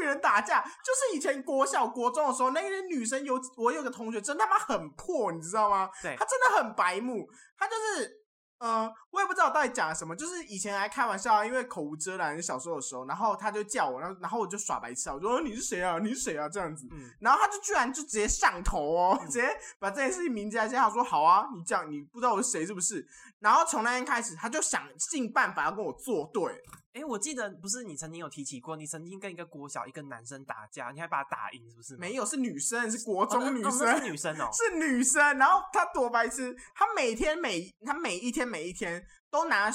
[0.10, 5.90] 人打架就是以前国小国中的时候，那些女生有我有个同学真他妈很破，你知道吗？
[6.02, 8.18] 对，他真的很白目，他就是
[8.60, 15.98] 呃，我也不知道到底讲了什么，就是以前还开玩笑，啊因为口无遮拦，小时候的时候，然后他就叫我，然后然后我就耍白痴，我说你是谁啊？
[16.00, 16.50] 你是谁啊？
[16.50, 16.86] 这样子，
[17.22, 19.48] 然后他就居然就直接上头哦，直接
[19.80, 23.06] 把这件事情明讲，他说好啊，你这样你不知道我是谁是不是？
[23.40, 26.62] 然后从那天开始，他就想尽办法要跟我作对。
[26.94, 31.98] 哎，我记得不是你曾经有提起过，你曾经跟一个国小一个男生打架，你还把他打赢，是不是？
[31.98, 35.38] 没有，是女生，是国中女生，是女生哦， 是女生。
[35.38, 39.72] 然后他多白痴，他每天每他每一天每一天都拿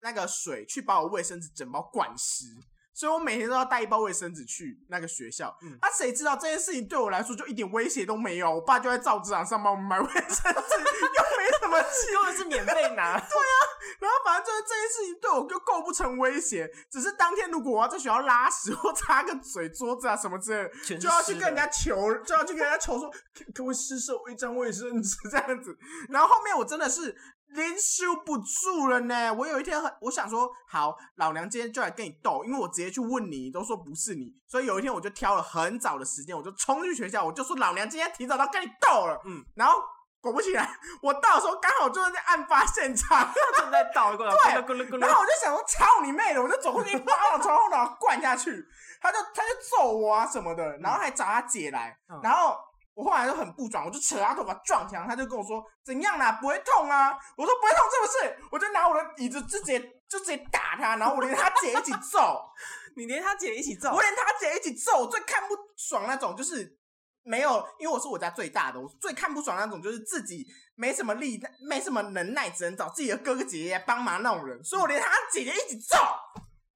[0.00, 2.46] 那个水去把我卫生纸整包灌湿。
[2.94, 5.54] 所以我每天都要带一包卫生纸去那个学校。
[5.82, 8.54] 那谁知道这件事情对我来说就一点威胁都没有？
[8.54, 13.18] 我爸就在造纸厂上帮我们买卫生纸， 又没什么钱，根本是免费拿。
[13.18, 13.56] 对啊，
[13.98, 16.70] 然后反正就是这件事情对我就构不成威胁。
[16.88, 20.52] 只是当天如果我要在学校拉屎或擦个嘴、桌子啊什么之
[20.86, 25.76] 类，就要去跟人家求，就要去跟人家求说，可不可以施舍我一张卫生纸这样子。
[26.08, 27.14] 然后后面我真的是。
[27.54, 29.32] 连修不住了呢！
[29.32, 39.20] 我有一天很，我想说，好，老娘今天就来跟你斗，因为我直接去问你，你都说不是你，所以有一天我就挑了很早的时间，我就冲去学校，我就说老娘今天提早到跟你斗了。
[39.24, 39.80] 嗯，然后
[40.20, 40.68] 果不其然，
[41.00, 48.50] 我到的时候刚好就是在案发现场，正在倒过来对，然后我就想说，操你妹的，我就走过去，啪，从后脑灌下去，
[49.00, 52.56] 他就他就揍我啊什么的，然后还找他姐来，然后。
[52.94, 57.10] 我后来就很不爽，我就扯他头发撞墙，他就跟我说怎样啦，不会痛啊？
[57.36, 58.48] 我说不会痛，是不是？
[58.52, 62.40] 我就拿我的椅子直接就直接打他，然后我连他姐一起揍，
[62.96, 65.08] 你连他姐一起揍，我连他姐一起揍。
[65.08, 66.78] 最看不爽那种就是
[67.24, 75.96] 没有，因为我是我家最大的，我最看不爽那种就是自己没什么力、没什么能耐，只能找自己的哥哥姐姐帮忙那种人，所以我连他姐姐一起揍。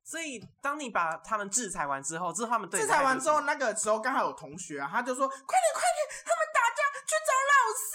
[0.04, 7.87] 所以，当你把他们制裁完之后，之后他们制裁完之后，那个时候刚好有同学啊，他就说：“快点，快点，他们打架去找老师。”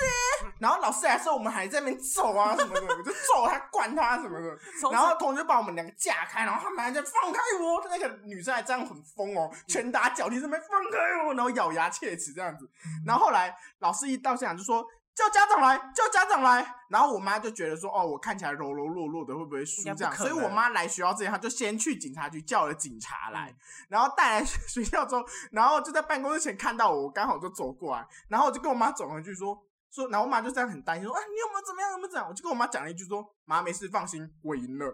[0.60, 4.58] 然后老师来时候，我们还在那边揍啊什么的，我就揍他、灌他什么的。
[4.92, 7.84] 然后同学把我们两个架开，然后他们还在放开我。
[7.90, 12.70] 那个女生还这样很疯哦，拳打脚踢，这边放开我，然后咬牙切齿这样子。
[13.06, 16.76] 然后后来老师一到现场就说：“叫家长来，叫家长来。
[16.90, 20.16] 然后我妈就觉得说，哦，我看起来柔柔弱弱的，会不会输这样？
[20.16, 23.56] 所以我妈来学校之前，她就先去警察局叫了警察来，嗯
[23.90, 29.58] 然后带来学校之后，然后就在办公室前看到我，我刚好就走过来，然后我就跟我妈走回去说。
[29.94, 31.92] 说，然后我妈就这样很担心，说：“啊，你有没有怎么样？
[31.92, 34.92] 有没有怎样？”我就跟我妈讲了一句说：“妈，没事，放心，我赢了。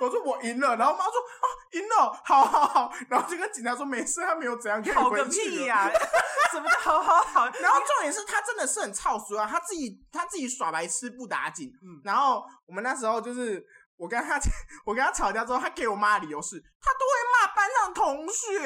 [0.00, 5.56] 我说我赢了，然后妈说：“啊，赢了，好好好。”然后就跟警察说：“没事，他没有怎样，可以好个回去了。
[5.56, 5.90] 屁呀、
[6.52, 7.46] 什么叫好好好？
[7.60, 11.70] 然后重点是他真的是很操俗啊，他自己他自己耍白痴不打紧。
[11.82, 13.62] 嗯然后我们那时候就是
[13.96, 14.38] 我跟他
[14.86, 18.58] 我跟他吵架之后，他给我妈的理由是，他都会骂班上同学，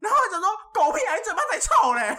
[0.00, 2.18] 然后我就说狗屁啊，你嘴巴才臭嘞。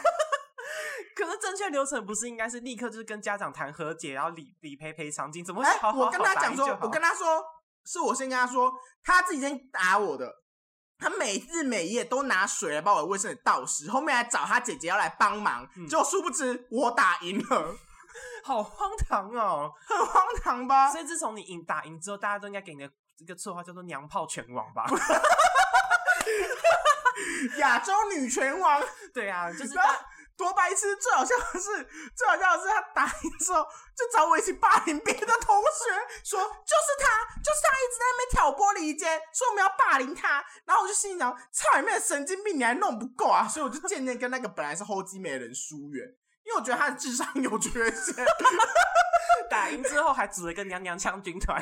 [1.15, 5.43] 可是正确流程不是应该是立刻就是跟家长谈和解，然后理理赔赔偿金？
[5.43, 7.43] 怎么会哎好好，好我跟他讲说我跟他说，
[7.85, 8.71] 是我先跟他说，
[9.03, 10.31] 他自己先打我的。
[10.99, 17.75] 他每日每夜都拿水来把我的卫生纸倒湿，后面还找他姐姐要来帮忙，嗯结果殊不知我打赢了，
[18.45, 19.71] 好荒唐哦！
[19.85, 20.89] 很荒唐吧？
[20.89, 24.85] 所以自从你赢打赢之后，大家都应该给你的这个绰号叫做“娘炮拳王”吧？
[27.57, 28.81] 亚洲女拳王，
[29.13, 29.73] 对啊，就是
[30.37, 30.95] 多白痴！
[30.97, 31.69] 最好笑的是，
[32.15, 33.63] 最好笑的是他打赢之后
[33.95, 35.93] 就找我一起霸凌别的同学，
[36.23, 40.43] 说就是他，就是他一直在那边挑拨离间，说我们要霸凌他。
[40.65, 43.47] 然后我就心想，操你妹的神经病，你还弄不够啊！
[43.47, 46.05] 所以我就渐渐跟那个本来是后机美人疏远，
[46.45, 48.25] 因为我觉得他的智商有缺陷。
[49.49, 51.61] 打赢之后还组了一个娘娘腔军团，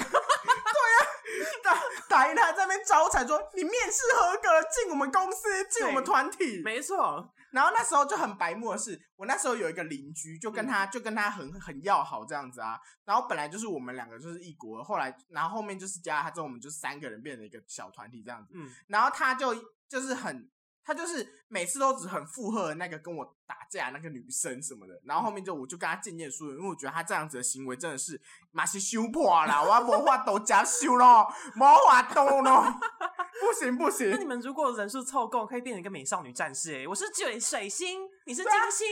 [2.12, 6.62] 在那边招财说你面试合格，进我们公司，进我们团体。
[6.64, 12.80] 没错，然后那时候就很白目的是，我那时候有一个邻居，就跟嗯他、就跟他很很要好这样子啊。
[13.06, 18.52] 然后本来就是我们两个就是一国，后来然后后面就是加了他之后，我们就三个人变成一个小团体这样子。
[18.56, 19.56] 嗯，然后他就
[19.88, 20.50] 就是很，
[20.84, 25.00] 他就是每次都只很附和那个跟我打架那个女生什么的。
[25.06, 28.20] 然后后面就我就跟他渐渐疏远，因为我觉得他这样子的行为真的是
[28.52, 32.80] 马是修破啦，我魔法都加修咯，魔法都咯，
[33.40, 34.18] 不行不行那。
[34.18, 36.88] 你们如果人数凑够，可以变成一个美少女战士哎！
[36.88, 38.88] 我是水水星，你是金星，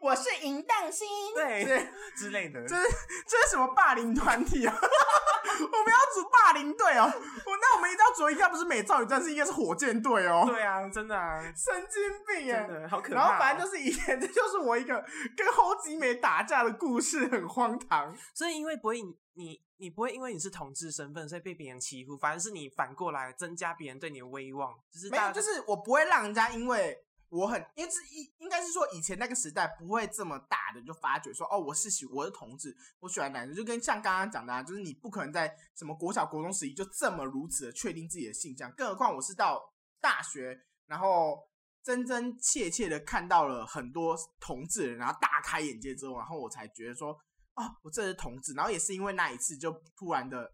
[0.00, 1.88] 我是淫荡星，对对。
[2.16, 2.60] 之类的。
[2.66, 2.82] 这是
[3.26, 4.74] 这是什么霸凌团体啊？
[4.78, 7.04] 我们要组霸凌队哦！
[7.04, 10.44] 我那我们一定要组，应该不是美少女战士，应该是火箭队哦！
[10.46, 12.64] 对啊，真的啊，神经病耶！
[12.68, 13.22] 真的好可怕哦。
[13.22, 15.04] 然后反正就是以前，这就是我一个
[15.36, 18.14] 跟后吉美打架的故事，很荒唐。
[18.34, 26.98] 所以因为不会你你你不会因为你是同志身份，所以被别人欺负，反而是你反过来增加别人对你的威望，就是没有，就是我不会让人家因为
[27.32, 39.58] 我很，因为是应应该是说以前那个时代不会这么大的就发觉说哦，我是喜我是同志，我喜欢男生，就跟像刚刚讲的、啊，就是你不可能在什么国小国中时期就这么如此的确定自己的性向，更何况我是到
[39.98, 41.38] 大学，然后
[41.82, 47.18] 真真切切的看到了很多同志，然后大开眼界之后，然后我才觉得说
[47.54, 50.52] 哦，我这是同志，然后也是因为那一次就突然的，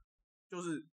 [0.48, 0.86] 就是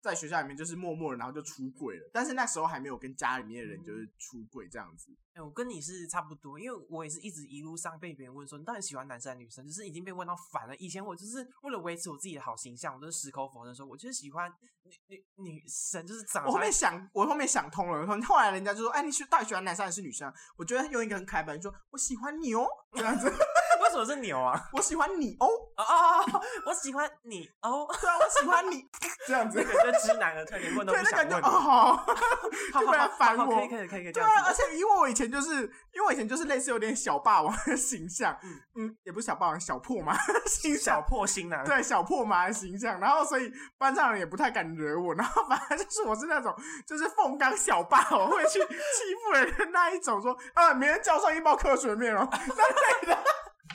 [0.00, 2.10] 在学校里面就是默默的，然后就出柜了。
[2.12, 5.14] 但是那时候还没有跟家里面的人就是出柜这样子。
[5.34, 10.76] 哎、我跟你是差不多，因为我也是一直一路上被别人问说你到底喜欢男生还是女生，就是已经被问到烦了。
[10.76, 18.06] 以前我就是为了维持我自己的好形象，我都是矢口否认说，我就是喜欢女女女生，就是长我后面想，我后面想通了。
[18.22, 23.30] 后来人家就说：“哎，你喜到底喜欢男生还是女生啊？”我觉得用一个很开白，就说：“我喜欢你哦，这样子，
[23.90, 24.68] 为什么是牛啊？
[24.72, 27.86] 我喜欢你哦，哦哦，哦我喜欢你哦。
[28.00, 28.84] 对啊，我喜欢你，
[29.26, 29.58] 这样子。
[29.58, 31.28] 这”个就直男了，突然连问都对，不想问。
[31.28, 32.06] 那感觉哦，好，好
[32.80, 33.56] 就不然好好好烦我。
[33.56, 34.44] 可以可以可以可以这对啊。
[34.46, 38.50] 而且因为我以前就是，因为我以前就是类似有点小霸王的形象，嗯。
[38.50, 40.16] 嗯嗯，也不是小霸王，小破嘛。
[40.46, 46.54] 形小象，破心男，对小破马的形象，然后所以班上人也不太敢惹我，然后反正就是我是那种
[46.86, 52.26] 就是凤刚小霸王会去欺负人的那一种，说啊，明天叫上一包科学面哦，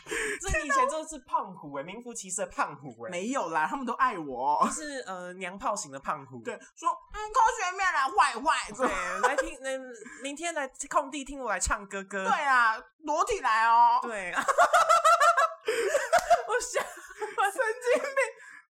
[0.41, 6.41] 这你以前真的是胖虎哎，名副其实的胖虎哎，没有啦，他们都爱我是呃娘炮型的胖虎。
[6.43, 8.87] 对，说嗯科学面啦，坏坏，对，
[9.27, 9.77] 来听，那
[10.21, 12.23] 明天来空地听我来唱歌歌。
[12.23, 14.31] 对啊，裸体来哦，对，
[16.47, 16.83] 我想
[17.51, 17.61] 神
[17.93, 18.11] 经病。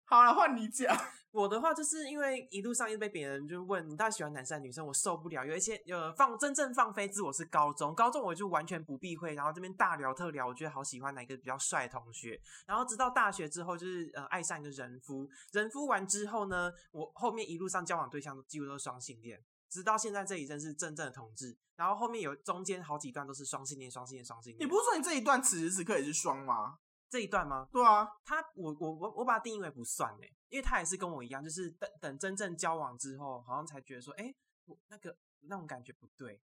[0.05, 0.95] 好了，换你讲。
[1.33, 5.43] 我的话，就是因为一路上一直被别人就问你到底喜欢男生女生，我受不了。
[5.43, 12.39] 有一些呃放真正放飞自我是高中，高中我就完全不避讳，然后这边大聊特聊，我觉得好喜欢哪一个比较帅的同学。
[12.67, 19.43] 然后直到大学之后，就是呃爱上一个人夫，人夫完之后呢，我后面一路上交往对象几乎都是双性恋。
[19.71, 24.61] 直到现在这一阵是真正的同志，然后后面有中间好几段都是双性恋、双性恋、双性恋。
[24.61, 26.77] 你不是说你这一段此时此刻也是双吗？
[27.13, 27.67] 这一段吗？
[27.71, 34.33] 对啊，他我我我我把它定义为不算嘞，因为他也是跟我一样，就是等等真正交往之后，好像才觉得说，哎、
[34.65, 36.41] 我那个那种感觉不对。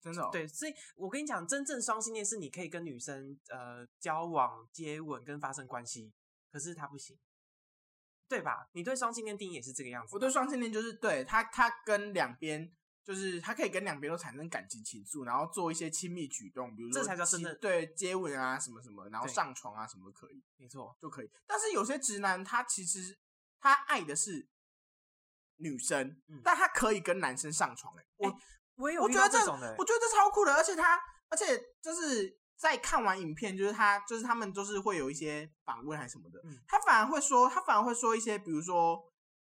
[0.00, 6.10] 真的、哦，，对，所以我跟你讲，真正双性恋是你可以跟女生呃交往、接吻跟发生关系，
[6.50, 7.18] 可是他不行，
[8.28, 8.70] 对吧？
[8.72, 10.14] 你对双性恋定义也是这个样子。
[10.14, 12.74] 我对双性恋就是对他，他跟两边
[13.08, 17.24] 就是他可以跟两边都产生感情情愫，然后做一些亲密举动，比如说这才叫
[17.58, 21.30] 对接吻啊什么什么，然后上床啊什么都可以，没错，就可以。
[21.46, 23.18] 但是有些直男他其实
[23.58, 24.46] 他爱的是
[25.56, 28.06] 女生，嗯但他可以跟男生上床、欸。
[28.16, 28.36] 我、哎
[28.76, 39.02] 我也有我觉得这到这种的欸，我觉得这超酷的，而且他，而且就是在看完影片，就是他，就是他们就是会有一些访问还是什么的，嗯他反而会说，他反而会说一些，比如说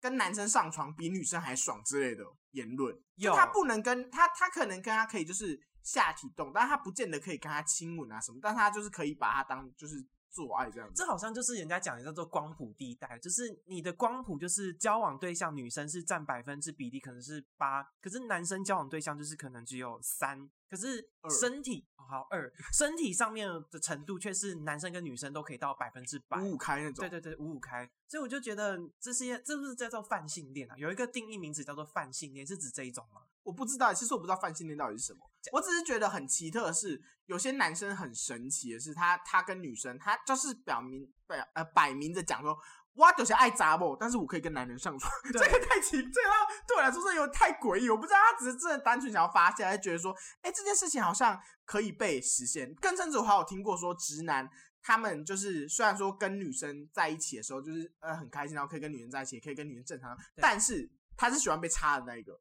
[0.00, 2.94] 跟男生上床比女生还爽之类的言论。
[3.16, 11.06] 就有他不能跟他，他可能跟他可以就是下体动，但他不见得可以跟他亲吻啊什么，但他就是可以把他当就是做爱这样子这。
[11.06, 21.10] 好像就是人家讲的叫做光谱地带，就是你的光谱就是交往对象女生是占百分之比例可能是八，可是男生交往对象就是可能只有三，可是
[21.40, 26.38] 身体哦好二，身体上面的程度却是男生跟女生都可以到百分之百。
[26.40, 30.76] 五五开那种，对对对，五五开，所以我就觉得这是这是不是叫做泛性恋啊？
[30.76, 33.22] 有一个定义名词叫做泛性恋，是指这一种吗？
[33.48, 35.20] 我不知道，其实我不知道泛性恋到底是什么。
[35.52, 42.54] 我只是觉得很奇特的是，有些男生很神奇的是他，他跟女生，他就是表明表呃摆明着讲说，
[42.92, 46.30] 我就是爱杂不，但是我可以跟男人上床， 这个太奇，这个
[46.66, 47.88] 对我来说是有点太诡异。
[47.88, 52.74] 我不知道他只是真的单纯想要发泄，还是觉得说，哎、这件事情好像可以被实现。
[52.74, 54.46] 更甚至我还有听过说，直男
[54.82, 62.38] 他们就是虽然说跟女生在一起的时候，就是呃很开心，然后可以跟女人在一起，也可以跟女人正常，但是他是喜欢被插的那一个。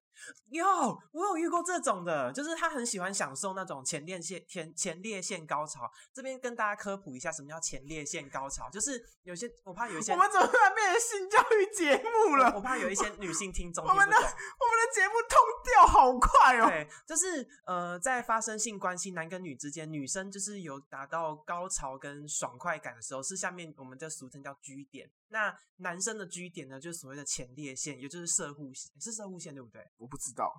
[0.49, 0.65] 有，
[1.11, 5.89] 我有遇过这种的，就是他很喜欢享受那种前列腺前前列腺高潮。
[6.13, 8.69] 这边跟大家科普一下，什么叫前列腺高潮？
[8.69, 12.53] 就是有些我怕有一些我们怎么突然变成性教育节目了？
[12.55, 14.15] 我怕有一些女性听众我们的。
[14.15, 16.67] 我们的节目痛调好快哦。
[16.67, 25.09] 对，就是呃，在发生性关系男跟女之间，女生就是有达到高潮跟爽快感的时候，是下面我们的俗称叫 G 点。
[25.29, 29.81] 那男生的 G 点呢，就是所谓的前列腺，也就是射护腺，是射护腺对不对？
[29.97, 30.51] 我不知道，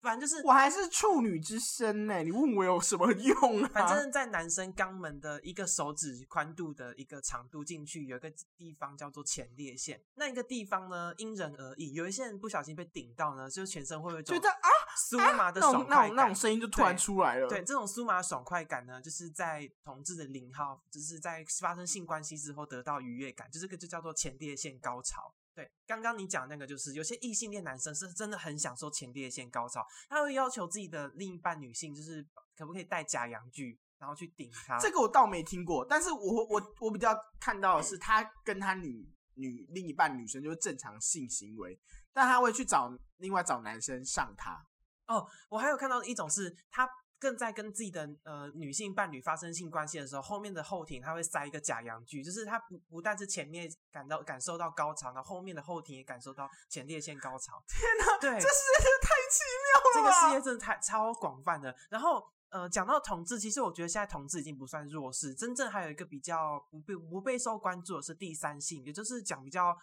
[0.00, 2.22] 反正就是我还是处女之身呢。
[2.22, 3.70] 你问我有什么用啊？
[3.72, 10.00] 反正，在男生肛门的一个手指宽度的一个长度进去，有一个地方叫做前列腺。
[10.14, 11.92] 那一个地方呢，因人而异。
[11.92, 14.68] 有一些人不小心被顶到呢，就是全身会有一种觉得啊，
[15.10, 16.34] 酥麻的爽快感种那种那种。
[16.34, 17.48] 声音就突然出来了。
[17.48, 25.34] 对，这种酥麻爽快感呢，就是在同志的零号，就是在发生性关系之后得到愉悦感，就这个就叫做前列腺高潮。
[25.58, 32.24] 对，刚刚你讲那个就是有些异性恋男生是真的很享受前列腺高潮，他会要求自己的另一半女性就是
[32.56, 34.78] 可不可以戴假阳具，然后去顶他。
[34.78, 41.76] 这个我倒没听过，但是我我我比较看到的是他跟他女女另一半女生就是正常性行为，
[42.12, 44.64] 但他会去找另外找男生上他。
[45.08, 57.62] 哦，我还有看到一种是他更在跟自己的呃女性伴侣发生性关系的时候，后面的后庭他会塞一个假阳具，就是他不不但是前面感到感受到高潮，然后后面的后庭也感受到前列腺高潮。
[57.68, 60.28] 天哪，对，这世界太奇妙了这！
[60.28, 61.74] 个世界真的太超广泛的。
[61.90, 69.76] 然后呃，讲到同志，其实我觉得现在同志已经不算弱势，真正还有一个比较不被不被受关注的是第三性，也就是讲比较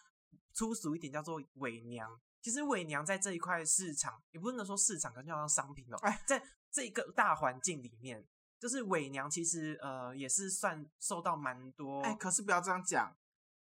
[0.53, 2.09] 粗俗一点，叫做伪娘。
[2.41, 5.97] 其实伪娘在这一块市场，也不能说市场，可能就像商品哦。
[6.01, 6.41] 哎在
[6.75, 8.21] 这个大环境里面，
[8.59, 12.01] 就是伪娘其实呃也是算受到蛮多。
[12.01, 13.15] 哎、可是不要这样讲。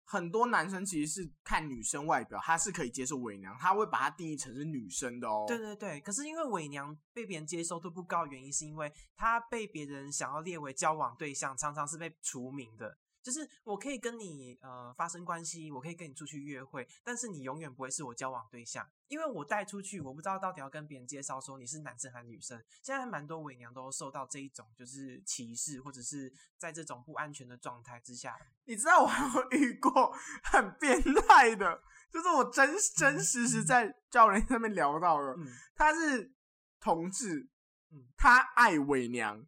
[0.09, 5.45] 很多男生其实是看女生外表，他是可以接受伪娘，他会把它定义成是女生的哦。
[5.49, 12.97] 对对对，可是因为伪娘被别人接受度不高，原因是因为她被别人想要列为交往对象，常常是被除名的。
[13.27, 22.57] 就是我可以跟你呃发生关系，我可以跟你出去约会，但是你永远不会是我交往对象，因为我带出去，我不知道到底要跟别人介绍说你是男生还是女生。
[22.85, 36.33] 现在蛮多伪娘都受到这一种就是歧视，或者是在这种不安全的状态之下，你知道我还有遇过 很变态的，就是我真真实实在教人上面聊到了，嗯，他是
[36.79, 37.49] 同志，
[37.91, 38.07] 嗯。
[38.17, 39.45] 他爱伪娘，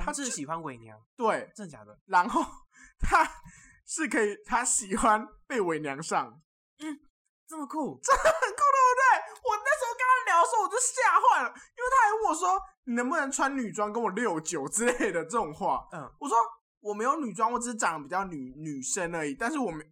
[0.00, 1.98] 同志他就喜欢伪娘，对，真的假的？
[2.06, 2.44] 然后
[2.98, 3.24] 他
[3.86, 6.40] 是可以，他喜欢被伪娘上，
[6.78, 7.00] 嗯
[7.46, 8.00] 这么酷？
[8.02, 9.40] 真的很酷，对不对？
[9.44, 16.36] 我那时候跟他聊的时候，我就吓坏了，因为他还问我说：“你能不能穿女装跟我六九之类的这种话？”嗯，我说
[16.80, 19.84] ：“我没有女装，我只是长得比较女女生而已，但是我没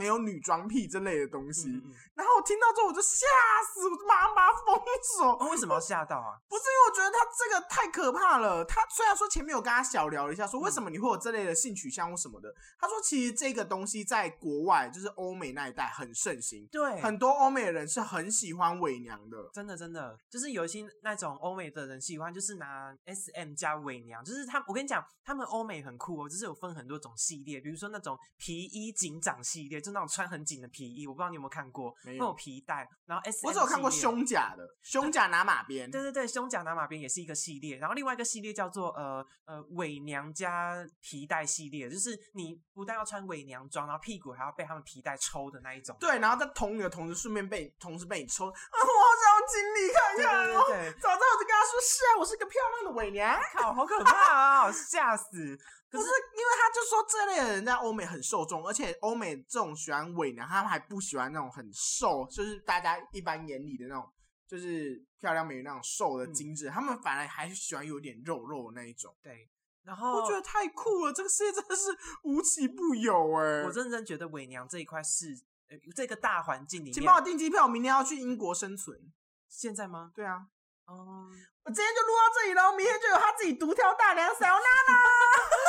[0.00, 1.68] 没有女装癖这类的东西。
[1.68, 3.26] 嗯嗯然后我听到之后我就吓
[3.74, 5.26] 死，我就马上把它封锁。
[5.36, 6.36] 哦，为什么要吓到啊？
[6.48, 8.64] 不是因为我觉得他这个太可怕了。
[8.64, 19.50] 他虽然说前面有跟他小聊了一下，说嗯为什么你会有这类的性取向或什么的，他说其实这个东西在国外就是欧美那一带很盛行，对，很多欧美的人是很喜欢伪娘的。
[19.52, 35.90] 真的真的，就是有一些那种欧美的人喜欢，就是拿 S M 加伪娘，就是他，我跟你讲，他们欧美很酷哦，就是有分很多种系列，比如说那种皮衣警长系列，就那种穿很紧的皮衣，我不知道你有没有看过，没有有皮带，然后 S 我只有看过胸甲的，胸甲拿马鞭。
[35.90, 45.96] 对对对，胸甲拿马鞭也是一个系列，然后另外一个系列叫做呃呃伪娘加皮带系列，就是你不但要穿伪娘装，然后屁股还要被他们皮带抽的那一种。
[46.00, 48.52] 对，然后在捅你的同时，顺便被同时被你抽啊！
[48.52, 50.64] 我好想要经历看对看哦。
[50.68, 55.58] 对对对，早知道我就跟他说：“是啊，我是个漂亮的伪娘。”靠，好可怕啊， 吓死！
[55.90, 64.08] 可不是，因为他就说这类的人在欧美很受众，而且欧美这种喜欢伪娘，他们还不喜欢那种很瘦，就是大家一般眼里的那种，
[64.46, 69.12] 就是漂亮美女那种瘦的嗯精致，他们反而还是喜欢有点肉肉的那一种。
[69.20, 69.50] 对，
[69.82, 71.90] 然后我觉得太酷了，这个世界真的是
[72.22, 75.36] 无奇不有哎、我认真觉得伪娘这一块是
[75.68, 79.12] 呃这个大环境里请帮我面，订机票，我明天要去英国生存。
[79.48, 80.12] 现在吗？
[80.14, 80.46] 对啊，
[80.86, 81.26] 哦，
[81.64, 85.59] 我今天就录到这里了，明天就有他自己独挑大梁小娜娜。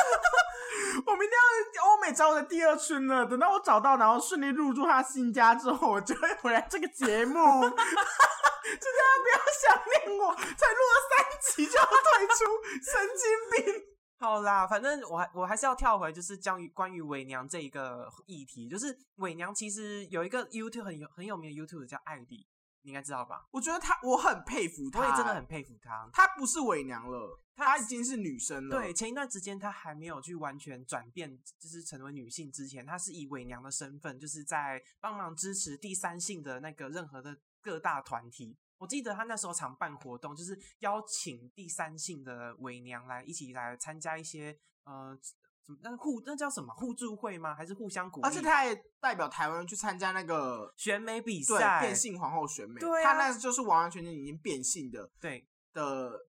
[1.06, 1.32] 我明天
[1.76, 7.34] 要欧美找我的第二春了，等到我找到，然后顺利入住他新家之后，我就会回来这个节目。
[7.34, 9.64] 就大家不要想
[10.06, 12.44] 念我，才录了三集就要退出，
[12.82, 13.82] 神经病。
[14.20, 22.46] 好啦，反正我还我还是要跳回，就是关于关于伪娘这一个议题，就是伪娘其实有一个 YouTube 很有很有名的 YouTube 叫艾莉，
[22.82, 23.46] 你应该知道吧？
[23.50, 26.08] 我觉得他，我很佩服他，我也真的很佩服她。
[26.12, 28.78] 她不是伪娘了，她她已经是女生了。
[28.78, 38.56] 对，前一段时间她还没有去完全转变，就是成为女性之前，她是以伪娘的身份，就是在帮忙支持第三性的那个任何的各大团体。
[38.78, 45.16] 我记得她那时候常办活动，就是邀请第三性的伪娘来一起来参加一些呃，
[45.64, 47.54] 怎么那互那叫什么互助会吗？
[47.54, 48.26] 还是互相鼓励？
[48.26, 56.26] 而且他还代表台湾去参加那个选美比赛，变性皇后选美，对啊他那就是完完全全已经变性的对的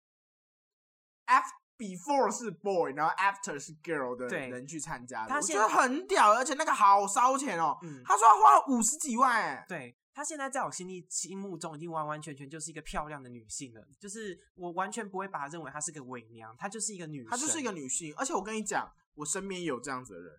[1.25, 7.77] after before 是 boy，然后 after 是 girl 的人去参加的，他现我觉得很屌，而且那个好烧钱哦。
[7.81, 17.73] 嗯，他说他花了五十几万，哎，对他现在在我心里心目中已经完完全全就是一个漂亮的女性了，就是我完全不会把她认为她是个伪娘，她就是一个女，她就是一个。
[17.73, 20.33] 女性，而且我跟你讲，我身边也有这样子的人。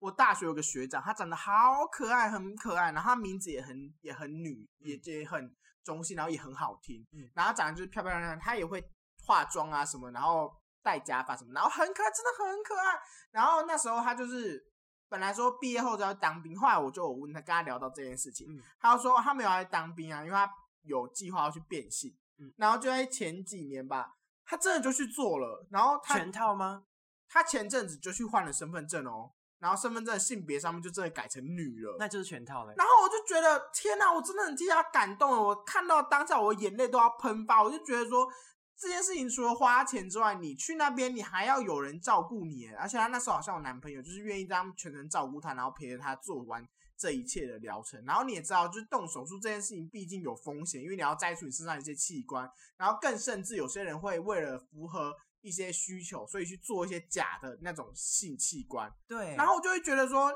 [0.00, 5.52] 我大学有个学长，他长得好可爱，很可爱，然后她名字也很也很女，也也很
[5.82, 8.80] 中性，然后也很好听，嗯然后长得就是漂漂亮亮，他也会
[9.24, 13.00] 化妆啊什么，然后戴假发什么，然后很可爱，真的很可爱。
[13.32, 14.64] 然后那时候他就是
[15.08, 20.48] 本来说毕业后就要当兵，后来我就有问她，跟他聊到这件事情，嗯她就说她没有要去当兵啊，因为他
[20.82, 24.14] 有计划要去变性，嗯然后就在前几年吧，
[24.44, 26.84] 他真的就去做了，然后她全套吗？
[27.28, 32.72] 她前阵子就去换了身份证哦，然后身份证性别上面就真的改成女了，那就是全套了。
[32.76, 35.42] 然后我就觉得天哪，我真的很替他感动了。
[35.42, 37.62] 我看到当下，我眼泪都要喷发。
[37.62, 38.26] 我就觉得说
[38.76, 46.66] 这件事情除了花钱之外，你去那边你还要有人照顾你，而且她那时候好像有男朋友，就是愿意这样全程照顾她，然后陪着他做完
[46.96, 48.02] 这一切的疗程。
[48.06, 55.12] 然后你也知道，就是动手术这件事情毕竟有风险，因为你要摘除你身上一些器官，然后更甚至有些人会为了符合。
[55.40, 60.32] 一些需求，所以去做一些假的那种性器官，对，然后我就会觉得说，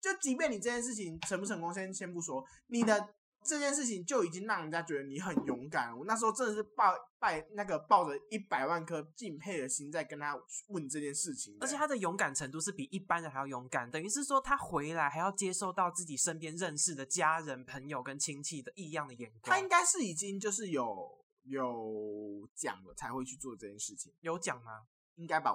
[0.00, 3.14] 就即便你这件事情成不成功，先先不说，你的
[3.44, 5.92] 这件事情就已经让人家觉得你很勇敢。
[5.98, 10.36] 我那时候真的是抱拜那个抱着一百万颗敬佩的心在跟他
[10.68, 19.56] 问这件事情，而且他的勇敢程度是比一般人还要勇敢，等于是说他回来还要接受到自己身边认识的家人、朋友跟亲戚的异样的眼光。
[19.56, 24.86] 他应该是已经就是有有讲了才会去做这件事情，有讲吗？
[25.16, 25.54] 应该吧？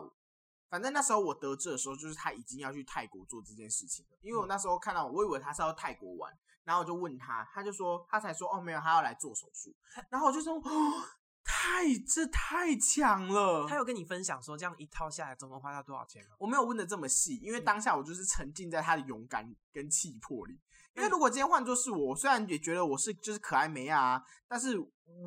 [0.70, 4.18] 反正那时候我得知的时候，就是他已经要去泰国做这件事情了。
[4.22, 9.74] 因为我那时候看到，我以为他是要泰国玩，然后我就问他，他就说他才说哦没有，他要来做手术。
[10.10, 11.04] 然后我就说哦，
[11.44, 13.66] 太这太强了。
[13.66, 16.36] 他有跟你分享说这样一套下来总共花了多少钱吗？
[16.38, 20.60] 我没有问的这么细，因为嗯当下我就是沉浸在他的勇敢跟气魄里。
[20.98, 24.76] 因为嗯如果今天换作是我，我虽然也觉得我是就是可爱梅啊，但是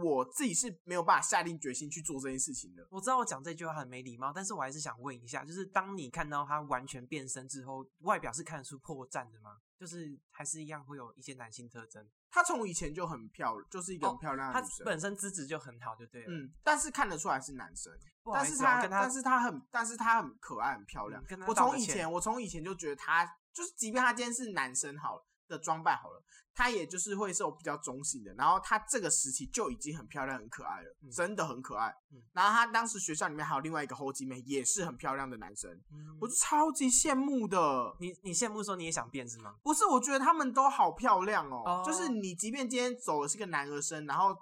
[0.03, 2.87] 我自己是没有办法下定决心去做这件事情的。
[2.91, 9.59] 我知道我讲这句话很没礼貌，但是我还是想问一下，就是当你看到他完全变身之后，外表是看得出破绽的吗？
[9.79, 12.05] 就是还是一样会有一些男性特征？
[12.31, 14.85] 她从以前就很漂亮，就是一个哦很漂亮的他女生。
[14.85, 16.29] 本身资质就很好，就对了。
[16.31, 17.93] 嗯，但是看得出来是男生，
[18.25, 26.23] 但是他但是他很但是他很可爱很漂亮我从以前我从以前就觉得他就是即便他今天是男生好了的装扮好了，
[26.55, 28.33] 他也就是会是有比较中性的。
[28.35, 31.93] 然后他这个时期就已经很漂亮、很可爱了，嗯真的很可爱。
[32.13, 37.95] 嗯然后他当时学校里面还有另外一个后继妹，也是很漂亮的男生，嗯我就超级羡慕的。
[38.01, 39.57] 你你羡慕说你也想变是吗？
[39.63, 41.63] 不是，我觉得他们都好漂亮哦。
[41.67, 44.35] 哦就是你即便今天走的是个男儿身，然后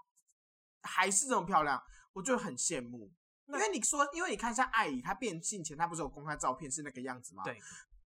[0.83, 1.83] 还是这么漂亮，
[2.13, 3.11] 我就很羡慕。
[3.49, 7.43] 因为你说，因为你看一下艾姨，她变性前她不是有公开照片是那个样子吗？
[7.43, 7.59] 对，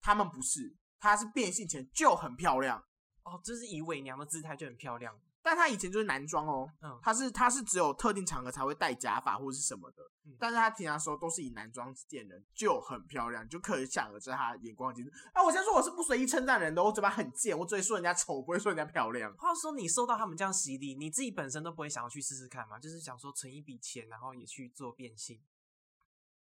[0.01, 0.73] 他们不是，
[1.05, 2.83] 她是变性前就很漂亮，
[3.25, 5.15] 哦，就是以伪娘的姿态就很漂亮。
[5.43, 6.67] 但她以前就是男装哦。
[6.81, 15.13] 嗯她是她是只有特定场合才会戴假发或是什么的，嗯但是她平常时候都是以男装见人，就很漂亮，就可想而知她眼光精致。
[15.35, 19.31] 啊，我先说我是不随意称赞人的，我嘴巴很贱，我只会说人家丑，不会说人家漂亮。
[19.37, 22.79] 话说你受到他们这样洗礼，你自己本身都不会想要去试试看吗？
[22.79, 25.39] 就是想说存一笔钱，然后也去做变性。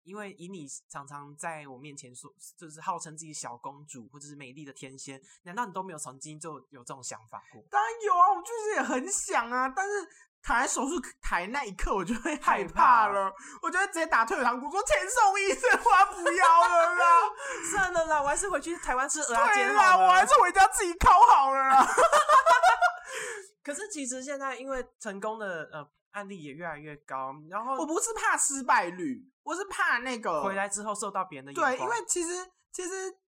[0.04, 7.64] 因为以你常常在我面前说，就是号称自己小公主或者是美丽的天仙，难道你都没有曾经就有这种想法过？
[7.70, 10.08] 当然有啊，我就是也很想啊，但是
[10.44, 13.32] 躺在手术台那一刻，我就会害怕了，
[13.62, 17.30] 我就会直接打退堂鼓，说钱送医生，我不要了啦，
[17.72, 19.96] 算了啦，我还是回去台湾吃鹅啊煎啦。
[19.96, 21.88] 我还是回家自己烤好了啦。
[23.64, 32.30] 可是其实现在因为成功的呃案例也越来越高，然后我不是怕失败率，我是怕那个回来之后受到别人的眼对，因为其实
[32.72, 32.90] 其实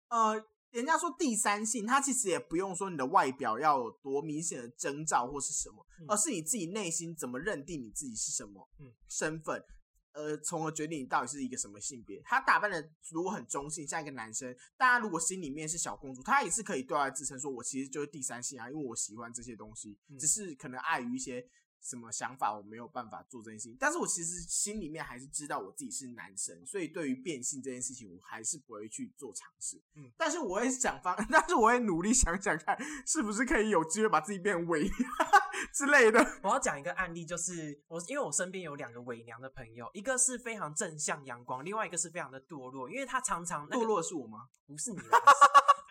[0.10, 9.64] 呃，人家说第三性，他其实也不用说你的外表要有多明显的征兆或是什么，嗯而是你自己内心怎么认定你自己是什么嗯身份。
[10.14, 12.22] 呃，从而决定你到底是一个什么性别。
[12.24, 21.46] 他打扮的如果很中性，像一个男生，大家如果心里面是小公主，他也是可以对外自称说，我其实就是第三性啊，因为我喜欢这些东西，嗯只是可能碍于一些
[21.86, 23.78] 什么想法，我没有办法做这件事情。
[23.80, 29.80] 但是我其实心里面还是知道我自己是男生，所以对于变性这件事情，我还是不会去做尝试。
[29.94, 32.76] 嗯但是我会想方， 但是我会努力想想看，
[33.06, 34.90] 是不是可以有机会把自己变伪
[35.72, 36.20] 之类的。
[36.42, 44.48] 我要讲一个案例，就是我因为我身边有两个伪娘的朋友，一个是非常正向阳光，另外一个是非常的堕落，因为他常常、那个、堕落是我吗？
[44.66, 45.20] 不是你啦，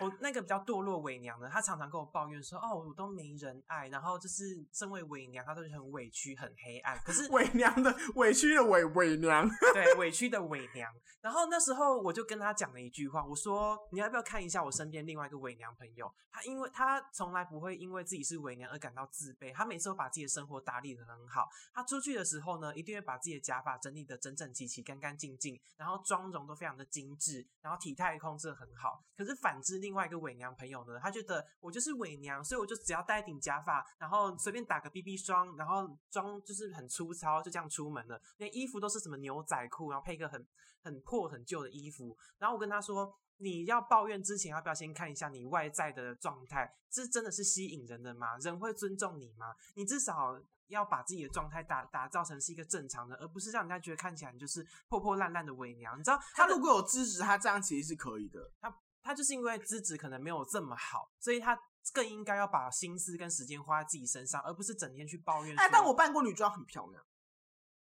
[0.00, 10.92] 我那个比较堕落伪娘的，她常常跟我抱怨说，哦，我都没人爱，然后就是身为伪娘，她都是很委屈、很黑暗，可是 伪娘的委屈的伪伪娘， 对委屈的伪娘。
[11.20, 16.12] 然后那时候我就跟她讲了一句话，我说你要不要看一下我身边另外一个伪娘朋友？
[16.30, 21.48] 她因为她从来不会因为自己是伪娘而感到自卑，她每次都把自己的生活打理的很好。
[21.72, 29.02] 她出去的时候呢，一定会把自己的假发整理的整整齐齐、干干净净，然后妆容都非常的精致，然后体态控制的很好。
[29.16, 38.18] 可是反之，另外一个伪娘朋友呢，她觉得我就是伪娘，所以我就只要戴一顶假发，然后随便打个 BB 霜，然后妆就是很粗糙，就这样出门了。
[38.38, 40.46] 那衣服都是什么牛仔裤，然后配一个很
[40.82, 42.16] 很破很旧的衣服。
[42.38, 46.74] 然后我跟他说，你要抱怨之前，要不要先看一下你外在的状态？
[46.88, 48.38] 这真的是吸引人的吗？
[48.38, 49.54] 人会尊重你吗？
[49.74, 55.98] 你至少要把自己的状态打打造成是一个正常的，而不是让人家觉得看起来你就是破破烂烂的伪娘。
[55.98, 58.50] 你知道他他如果有支持，他这样其实是可以的。
[58.60, 58.74] 他
[59.12, 61.58] 就是因为资质可能没有这么好，所以他
[61.92, 65.54] 更应该要把心思跟时间花在自己身上，而不是整天去抱怨。
[65.58, 67.04] 哎，但我扮过女装很漂亮。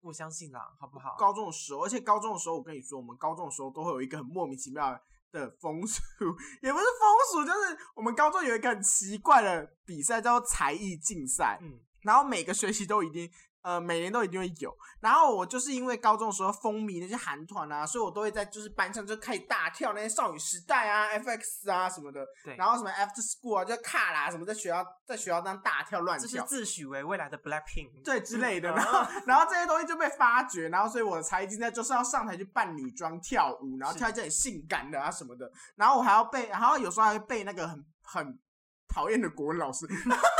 [0.00, 1.16] 我相信啦，好不好？
[1.18, 4.96] 高中的时候，而且高中的时候，我跟你说，我们高中的时候都会有一个很莫名其妙
[5.32, 6.00] 的风俗，
[6.62, 13.28] 也不是风俗，就是我们高中有一个很奇怪的比赛，叫做才艺竞赛，嗯，然后每个学期都一定。
[13.62, 14.74] 呃，每年都一定会有。
[15.00, 22.24] 然后我就是因为高中的时候风靡那些韩团啊，所以我都会在就是班上就开始大跳那些少女时代啊、FX 啊什么的。
[22.44, 26.46] 对然后什么 After School 啊，就卡啦什么，在学校在学校当大跳乱这是跳。
[26.46, 28.02] 自诩为未来的 Blackpink。
[28.04, 38.38] 对之类的，嗯然后然后这些东西就被发掘，然后所以我的才艺竞赛就是要上台去扮女装跳舞，然后跳一些很性感的啊什么的，然后我还要背，然后有时候还会背那个很很
[38.88, 39.86] 讨厌的国文老师。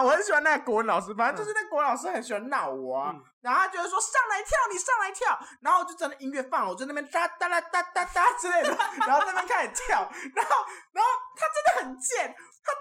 [0.00, 3.20] 我很喜欢那个国文老师，反正就是那个国文老师很喜欢闹我啊，嗯。
[3.42, 8.70] 然后他就是说上来跳，你上来跳，然后我就真的音乐放了，我就那边哒哒啦哒哒哒之类的，
[9.04, 9.98] 然后在那边开始跳，
[10.34, 10.56] 然后
[10.92, 12.32] 然后他真的很贱，
[12.64, 12.72] 他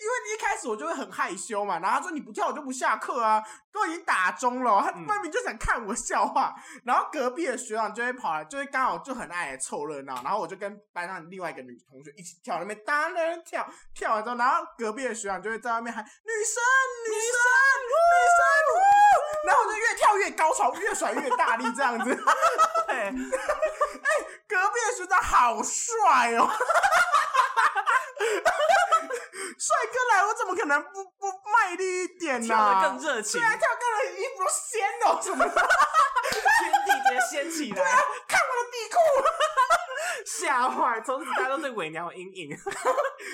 [0.00, 16.08] 因为一开始我就会很害羞嘛，然后他说你不跳我就不下课啊，都已经打钟了，他嗯分明就想看我笑话， 然后隔壁的学长就会跑来，就会刚好就很爱来凑热闹，然后我就跟班上另外一个女同学一起跳，那边当当跳，跳完之后，然后隔壁的学长就会在外面喊女
[16.44, 16.62] 生
[17.06, 17.36] 女生
[17.84, 17.92] 女
[18.38, 18.40] 生，
[19.46, 22.14] 然后我就越跳越高潮，越甩越大力这样子，
[22.86, 23.12] 对，
[24.48, 26.48] 隔壁的学长好帅哦。
[29.60, 33.38] 帅哥来，我怎么可能不不卖力一点呢、跳得更热情。
[33.38, 37.96] 对，啊，跳更热情，衣服都掀了什么，天地直接掀起来，对啊
[38.26, 38.96] 看我的底裤。
[40.24, 42.58] 吓吓坏，从此大家都对伪娘有阴影。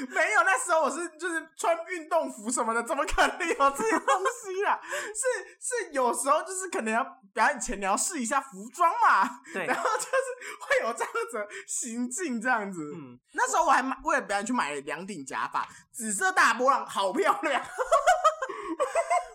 [0.08, 4.80] 没有，那时候我是就是穿运动服什么的，怎么可能有这些东西啦？
[4.82, 9.66] 是是，有时候就是可能要表演前你要试一下服装嘛，对。
[9.66, 10.08] 然后就是
[10.60, 12.92] 会有这样子行径这样子。
[12.94, 15.66] 嗯，那时候我还买为了表演去买了两顶假发，
[15.96, 17.64] 紫色大波浪，好漂亮。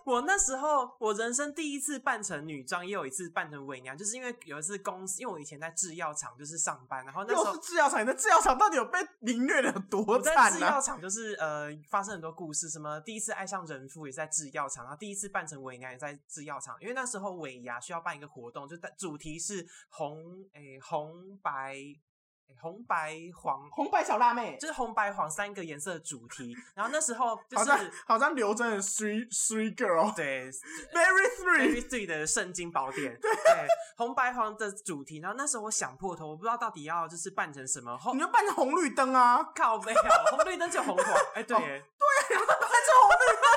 [0.04, 22.00] 我那时候我人生第一次扮成女装，也有一次扮成伪娘，就是因为有一次公司，因为我以前在制药厂就是上班，然后那时候制药厂，你的制药厂到底有被凌虐的有多我在、制药厂就是呃发生很多故事，什么第一次爱上人夫也是在制药厂，然后第一次扮成伪娘也在制药厂，因为那时候尾牙需要办一个活动，就带主题是红诶、红白诶
[22.60, 23.68] 红白黄。
[23.70, 27.70] 红白小辣妹，就是红白黄三个颜色的主题，然后那时候就是
[28.06, 30.50] 好像刘真的 three three girl 对
[30.92, 33.30] very three，Very Three 的圣经宝典，对
[33.96, 35.18] 红白黄的主题。
[35.20, 37.96] 然后那时候我想破头，我不知道到底要就是扮成什么。
[37.98, 41.84] 后你就扮成红绿灯啊，靠背哦，红绿灯就红黄，哎、对耶，
[42.30, 43.52] 扮成红绿灯。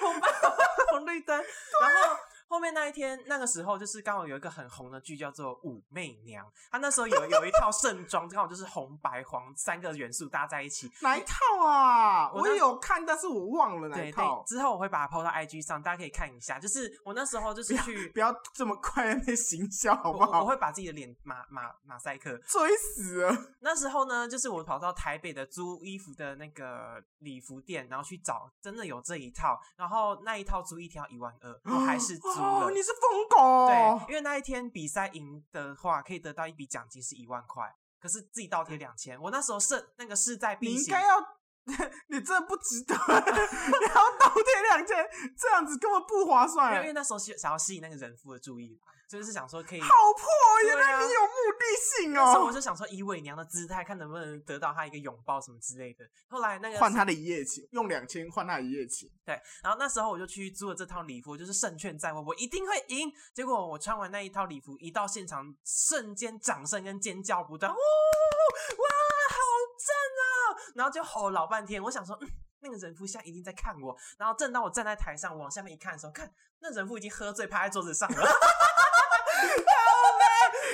[0.00, 0.56] 红白黄
[0.90, 1.36] 红绿灯。
[1.36, 2.16] 然后
[2.48, 10.90] 后面那一天，那个时候就是刚好有一个很红的剧叫做《武媚娘》，她那时候有有一套盛装，刚好就是红白黄三个元素搭在一起。
[11.02, 12.32] 哪一套啊？
[12.32, 14.42] 我有看，但是我忘了哪对对一套，。
[14.46, 16.58] 之后我会把它 PO 到 IG 上，大家可以看一下。
[16.58, 20.44] 就是我那时候就是去，不要这么快的行销，好不我我？
[20.46, 23.36] 会把自己的脸马马马赛克，追死了！
[23.60, 33.66] 那时候呢，就是我跑到台北的租衣服的那个礼服店，然后去找真的有这一套，然后那一套租一天要一万二，我还是 哦，你是疯狗。
[33.68, 37.64] 对，因为那一天比赛赢的话，可以得到一笔奖金是一万块，
[38.00, 39.20] 可是自己倒贴两千。
[39.20, 41.16] 我那时候是那个势在必行，应该要，
[42.08, 46.92] 你真的不值得，你还要倒贴两千，这样子根本不划算因为。
[46.92, 48.76] 那时候想想要吸引那个人夫的注意，
[49.08, 49.80] 就是想说可以。
[49.80, 50.26] 好破，
[50.64, 52.52] 原来你有目的性那时候我哦。
[52.52, 56.04] 就想说，以伪娘的姿态，看能不能得到他一个拥抱什么之类的。
[56.28, 59.08] 后来那个换他的一夜情，用两千换他一夜情。
[59.24, 63.12] 对，然后那时候我就去租了这套礼服，就是胜券在握，我一定会赢。
[63.34, 67.76] 结果我穿完那一套礼服，一到现场，瞬间掌声跟尖叫不断，哇
[69.78, 70.26] 正啊！
[70.74, 72.28] 然后就吼老半天，我想说，嗯，
[72.60, 73.96] 那个人夫现在一定在看我。
[74.18, 78.22] 然后正当我站在台上往下面一看的时候，看那人夫已经喝醉趴在桌子上了。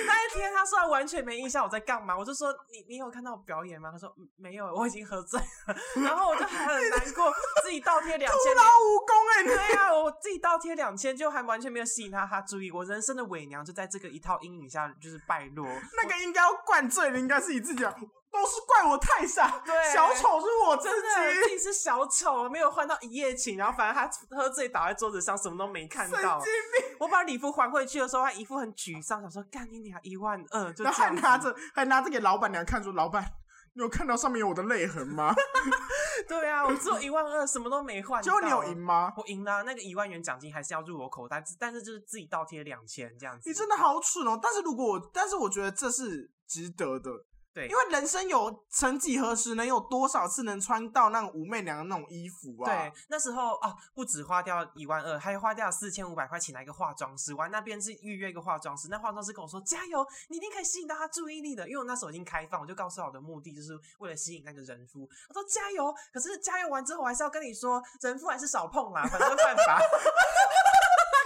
[0.07, 3.89] 那一天他说他完全没印象我在干嘛，我就说你你有看到我表演吗？
[3.91, 5.75] 他说嗯没有，我已经喝醉了。
[6.03, 7.33] 然后我就很难过，
[7.63, 12.69] 自己倒贴两千徒劳无功哎、你 对呀、我自己倒贴两千，就还完全没有吸引他他注意。
[12.71, 15.65] 我人生的伪娘就在这个一套阴影下就是败落。
[15.95, 17.95] 那个应该要灌醉的，应该是你自己啊，
[18.35, 19.61] 都是怪我太傻。
[19.65, 21.55] 对小丑是我自真的自己。
[21.57, 26.45] 是小丑，没有换到一夜情，然后反正他喝醉倒在桌子上，什么都没看神到经。
[26.73, 26.97] 病！
[26.99, 33.25] 我把礼服还回去的时候，他一副很沮丧，想说干你娘一万二，就然后 还拿着还拿着给老板娘看，说：“老板，
[33.73, 35.33] 你有看到上面有我的泪痕吗？
[36.27, 38.21] 对啊，我只有一万二，什么都没换。
[38.21, 38.77] 结果你有赢？
[38.77, 39.11] 吗？
[39.17, 43.49] 我赢了啊、那个一万元奖金还是要入我口袋，但是就是自己倒贴两千这样子。
[43.49, 44.39] 你真的好蠢哦！
[44.41, 47.09] 但是如果我，但是我觉得这是值得的，
[47.55, 52.65] 对，因为人生有曾几何时，能有多少次能穿到那种武媚娘的那种衣服啊？
[52.65, 57.33] 对，那时候啊，不止花掉一万二，还花掉四千五百块请来一个化妆师。
[57.33, 61.65] 我那边是预约一个化妆师，那化妆师跟我说加油，你一定可以吸引到他注意力的。
[61.65, 65.09] 因为我那时候已经开放，我就告诉他我的目的就是为了吸引那个人夫。
[65.29, 69.79] 我说加油，可是加油完之后，我还是要跟你说，人夫还是少碰啦，反正犯法。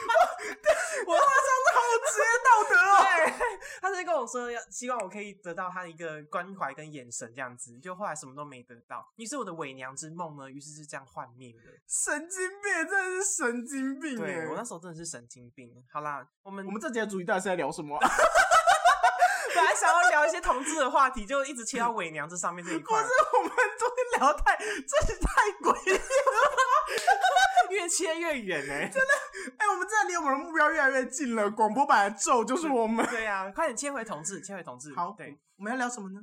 [1.05, 1.27] 我化妆
[1.73, 1.79] 好
[2.11, 2.75] 职业道德
[3.81, 9.05] 他就跟我说要希望我可以得到他的一个关怀跟眼神这样子，就后来什么都没得到。
[9.15, 11.71] 于是我的伪娘之梦呢，于是是这样幻灭的。
[11.87, 14.25] 神经病，真的是神经病哎！
[14.25, 15.73] 对我那时候真的是神经病。
[15.91, 17.97] 好啦，我们我们这节的主题到底是在聊什么？
[19.55, 25.99] 本来想要聊一些同志的话题，就一直切到伪娘这上面这一块不是，我们昨天聊太，真是太诡异了。
[27.71, 29.13] 越切越远哎、真的。
[29.57, 31.49] 哎、我们真的离我们的目标越来越近了。
[31.51, 33.05] 广播版的咒就是我们。
[33.07, 34.93] 对呀、快点切回同志，切回同志。
[34.95, 36.21] 好，对，，我们要聊什么呢？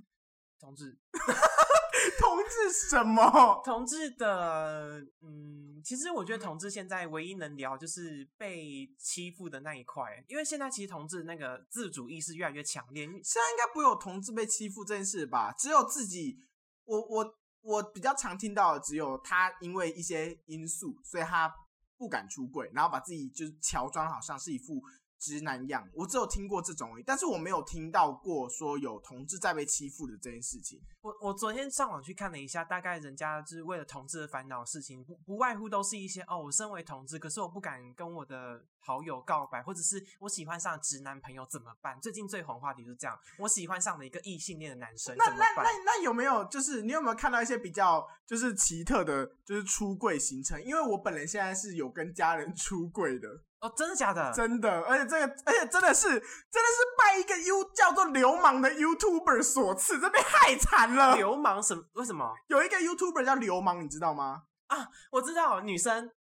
[0.59, 0.99] 同志，
[2.19, 3.61] 同志什么？
[3.63, 15.53] 同志的，嗯，其实我觉得同志现在唯一能聊就是被欺负的那一块，因为现在其实同志那个自主意识越来越强烈，现在应该不会有同志被欺负这件事吧？
[15.59, 16.39] 只有自己，
[16.85, 21.55] 我我我比较常听到的只有他因为一些因素，所以他
[21.99, 24.83] 不敢出柜，然后把自己就是乔装好像是一副
[25.19, 30.81] 直男样，我只有听过这种而已，但是我没有听到过说有同志在被欺负的这件事情。
[31.01, 41.99] 我我昨天上网去看了一下，大概人家就是为了同志的烦恼的事情，不不外乎都是一些哦，我身为同志，可是我不敢跟我的好友告白，或者是我喜欢上直男朋友怎么办？
[42.01, 45.47] 最近最红话题就是这样，我喜欢上了一个异性恋的男生，那那？
[45.57, 50.63] 那那有没有就是你有没有看到一些比较就是奇特的，就是出柜行程？
[50.63, 53.29] 因为我本人现在是有跟家人出柜的，
[53.67, 54.33] 哦，真的假的？
[54.33, 61.17] 真的，而且这个而且真的是真的是拜一个 U 叫做流氓的 YouTuber 所赐，这被害惨了。
[61.17, 61.83] 流氓什么？
[61.95, 62.33] 为什么？
[62.49, 64.43] 有一个 YouTuber 叫流氓，你知道吗？
[64.69, 66.11] 啊我知道女生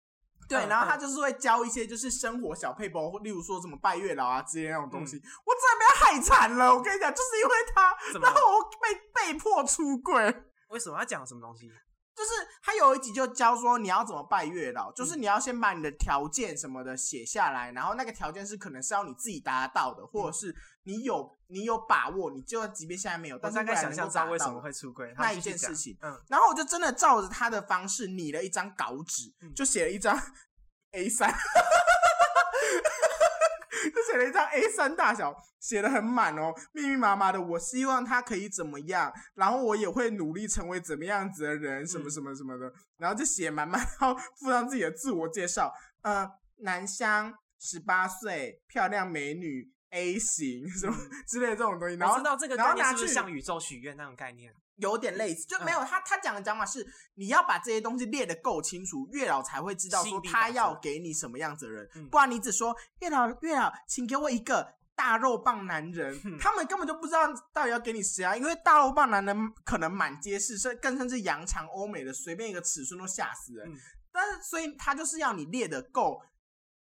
[0.48, 5.16] 对，嗯然后他嗯就是会教一些就是生活小配包，例如说什么拜月老啊之类那种东嗯西。
[5.16, 10.44] 我真的被他害惨了，我跟你讲，就是因为他，然后我被被迫出柜。
[10.68, 11.70] 为什么要讲什么东西？
[12.16, 12.30] 就是
[12.62, 25.14] 他有一集就教说你要怎么拜月老，嗯就是你要先把你的条件什么的写下来，然后那个条件是可能是要你自己达到的，或者是你有你有把握，你就算即便现在没有，但是大概想象未来能够知道为什么会出轨。
[25.18, 29.52] 那一件事情嗯，然后我就真的照着他的方式拟了一张稿纸，嗯。
[29.54, 30.18] 就写了一张
[30.92, 31.36] A 三，就
[34.06, 37.40] 写了一张 A 三大小，写的很满哦，密密麻麻的。
[37.40, 49.75] 我希望他可以怎么样，然后我也会努力成为怎么样子的人，什么嗯什么什么的，然后就写满满，然后附上自己的自我介绍，呃，南香，十八岁，漂亮美女。
[49.96, 50.94] A 型什么
[51.26, 54.54] 之类的这种东西，然后嗯我知道这个概念然后拿去是不是像宇宙许愿那种概念？
[54.76, 73.66] 有点类似，就嗯没有、他他讲的讲法是，你要把这些东西列得够清楚，月老才会知道说他要给你什么样子的人，嗯不然你只说月老月老，请给我一个大肉棒男人，嗯他们根本就不知道到底要给你谁啊，因为大肉棒男人可能满街是，甚更甚至扬长欧美的，随便一个尺寸都吓死人。
[73.66, 73.74] 嗯
[74.12, 76.22] 但是所以他就是要你列得够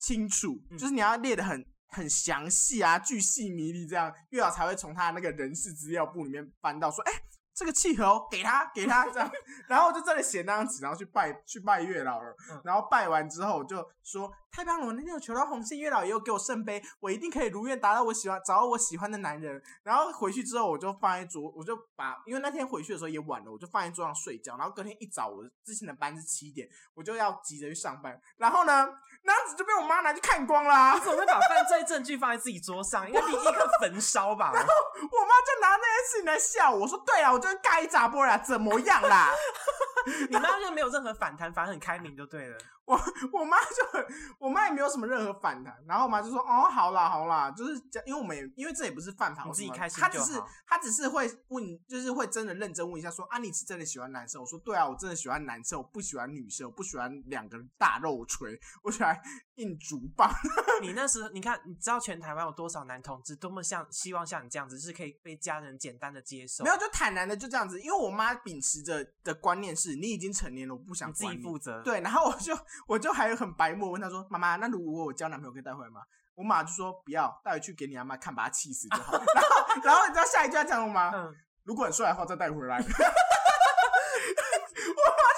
[0.00, 1.64] 清楚，嗯就是你要列得很。
[1.95, 7.12] 很详细啊，巨细靡离，这样月老才会从他那个人事资料簿里面翻到说，哎、
[7.55, 9.30] 这个契合哦，给他，给他这样，
[9.68, 12.34] 然后我就在那里写那张纸，然后去拜去拜月老了。
[12.50, 19.62] 嗯然后拜完之后，我就说太棒了，我那天有求到红线，月老也有给我圣杯，我一定可以如愿达到我喜欢找到我喜欢的男人。
[19.82, 24.57] 然后回去之后，我就放在桌，我就把因为那天回去的时候也晚了，我就放在桌上睡觉。
[24.57, 28.18] 然后隔天一早，我之前的班是七点，我就要急着去上班。
[28.36, 28.88] 然后呢，
[29.22, 33.07] 那张纸就被我妈拿去看光啦、怎么会把犯罪证据放在自己桌上？
[33.07, 34.50] 应该立立刻焚烧吧？
[34.55, 39.30] 然后我妈就拿那件事情来笑我，说对啊，我就是盖一砸波啦，怎么样啦？
[40.30, 42.57] 你妈就没有任何反弹，反而很开明就对了。
[42.87, 42.95] 我
[43.32, 44.07] 我妈就很，
[44.39, 54.41] 我妈也没有什么任何反弹，然后我妈就说哦，好啦好啦，就是这因为我们也因为这也不是犯法，我自己开心她只是她只是会问，就是会真的认真问一下说啊，你是真的喜欢男生？
[54.41, 59.18] 我说对啊，我真的喜欢男生，我不喜欢女生，我不喜欢两个大肉锤，我喜欢
[59.57, 60.30] 硬竹棒。
[60.82, 72.55] 你那时候，你看，你知道全台湾有多少男同志多么像希望像你这样子，是可以被家人简单的接受，没有就坦然的就这样子，因为我妈秉持着的观念是你已经成年了，我不想你自己负责。，对，然后我就
[72.86, 76.00] 我就还很白目，问他说：“妈妈，那如果我交男朋友可以带回来吗？”
[76.34, 79.12] 我妈就说：“不要，带回去给你阿妈看，把她气死就好。
[79.22, 81.12] ”然后，然后你知道下一句要讲什么吗？
[81.14, 81.32] 嗯，
[81.64, 82.78] 如果很帅的话，再带回来。
[82.82, 82.88] 我妈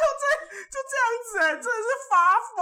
[0.01, 0.25] 就这
[0.73, 2.15] 就这样子、欸，真的是发
[2.57, 2.59] 疯。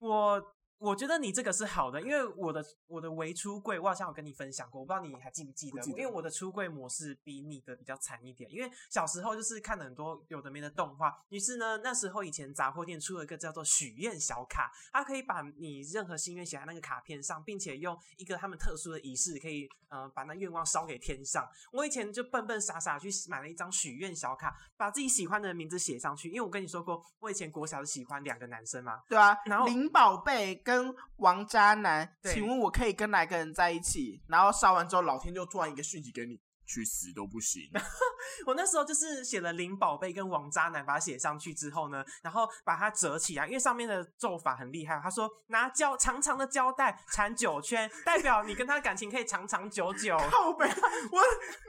[0.00, 0.42] 我
[0.80, 5.76] 我觉得你这个是好的，因为我的我的微出柜，我好像有跟你分享过，我不知道你还记不记得？
[5.76, 21.46] 不记得因为我的出柜模式比你的比较惨一点，因为小时候就是看了很多有的没的动画，于是呢，那时候以前杂货店出了一个叫做许愿小卡，它可以把你任何心愿写在那个卡片上，并且用一个他们特殊的仪式，可以呃把那愿望烧给天上。
[21.72, 34.22] 我以前就笨笨傻傻去买了一张许愿小卡，把自己喜欢的名字写上去，因为我跟你说过，我以前国小是喜欢两个男生嘛，对啊，然后林宝贝跟王渣男，请问我可以跟哪个人在一起？
[34.28, 37.68] 然后烧完之后，老天就突然一个讯息给你，去死都不行。
[38.46, 45.00] 我那时候就是写了林宝贝跟王渣男，把它写上去之后呢，然后把它折起来，因为上面的咒法很厉害。
[45.02, 50.16] 他说拿胶长长的胶带缠九圈，代表你跟他感情可以长长久久。
[50.30, 51.20] 靠北啊，我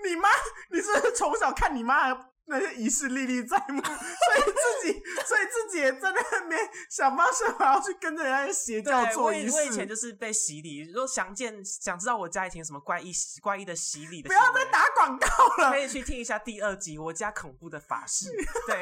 [0.08, 0.30] 你妈，
[0.70, 9.56] 你是不是从小看你妈的那些仪式历历在目， 所以自己，所以自己也在那边想方设法要去跟着人家邪教对，做仪式。
[9.56, 13.12] 我以前就是被洗礼，如果想见想知道我家里有什么怪异
[13.42, 15.28] 怪异的洗礼的不，要再打广告
[15.64, 15.80] 了可。
[15.80, 18.30] 以去听一下第二集我家恐怖的法事。
[18.68, 18.82] 对，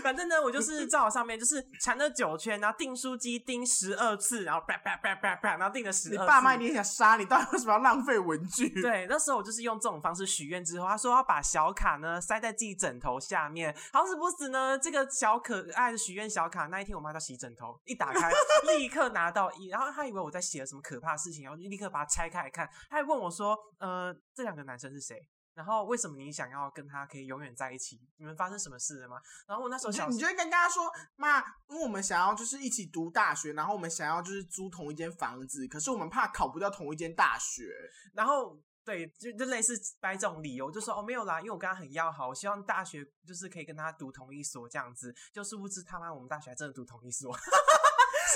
[0.00, 6.12] 反正呢，我就是照上面就是缠了九圈，然后订书机订十二次，然后啪啪啪啪啪，然后订了十二。
[6.12, 8.68] 你爸妈一定想杀你，到底为什么要浪费文具？
[8.80, 13.74] 对，那时候我就是用这种方式许愿之后，他说要把小卡呢塞在自己枕头下面。
[13.92, 18.30] 好死不死呢，这个小可爱的许愿小卡，那一天我妈在洗枕头，一打开
[18.76, 25.16] 立刻拿到一，然后他以为我在写了什么可怕的事情，然后就立刻把它拆开来看，他还问我说：“呃，这两个男生是谁？”
[25.56, 27.98] 然后为什么你想要跟他可以永远在一起？
[28.18, 29.18] 你们发生什么事了吗？
[29.46, 31.38] 然后我那时候想，你就会跟大家说，妈，
[31.68, 37.72] 因为我们想要就是一起读大学，然后我们想要就是租同一间房子，可是我们怕考不到同一间大学。
[38.12, 45.16] 然后对，就就类似掰这种理由，就说哦没有啦，因为我跟他很要好，我希望大学就是可以跟他读同一所这样子。
[45.32, 47.34] 就殊不知他妈我们大学还真的读同一所。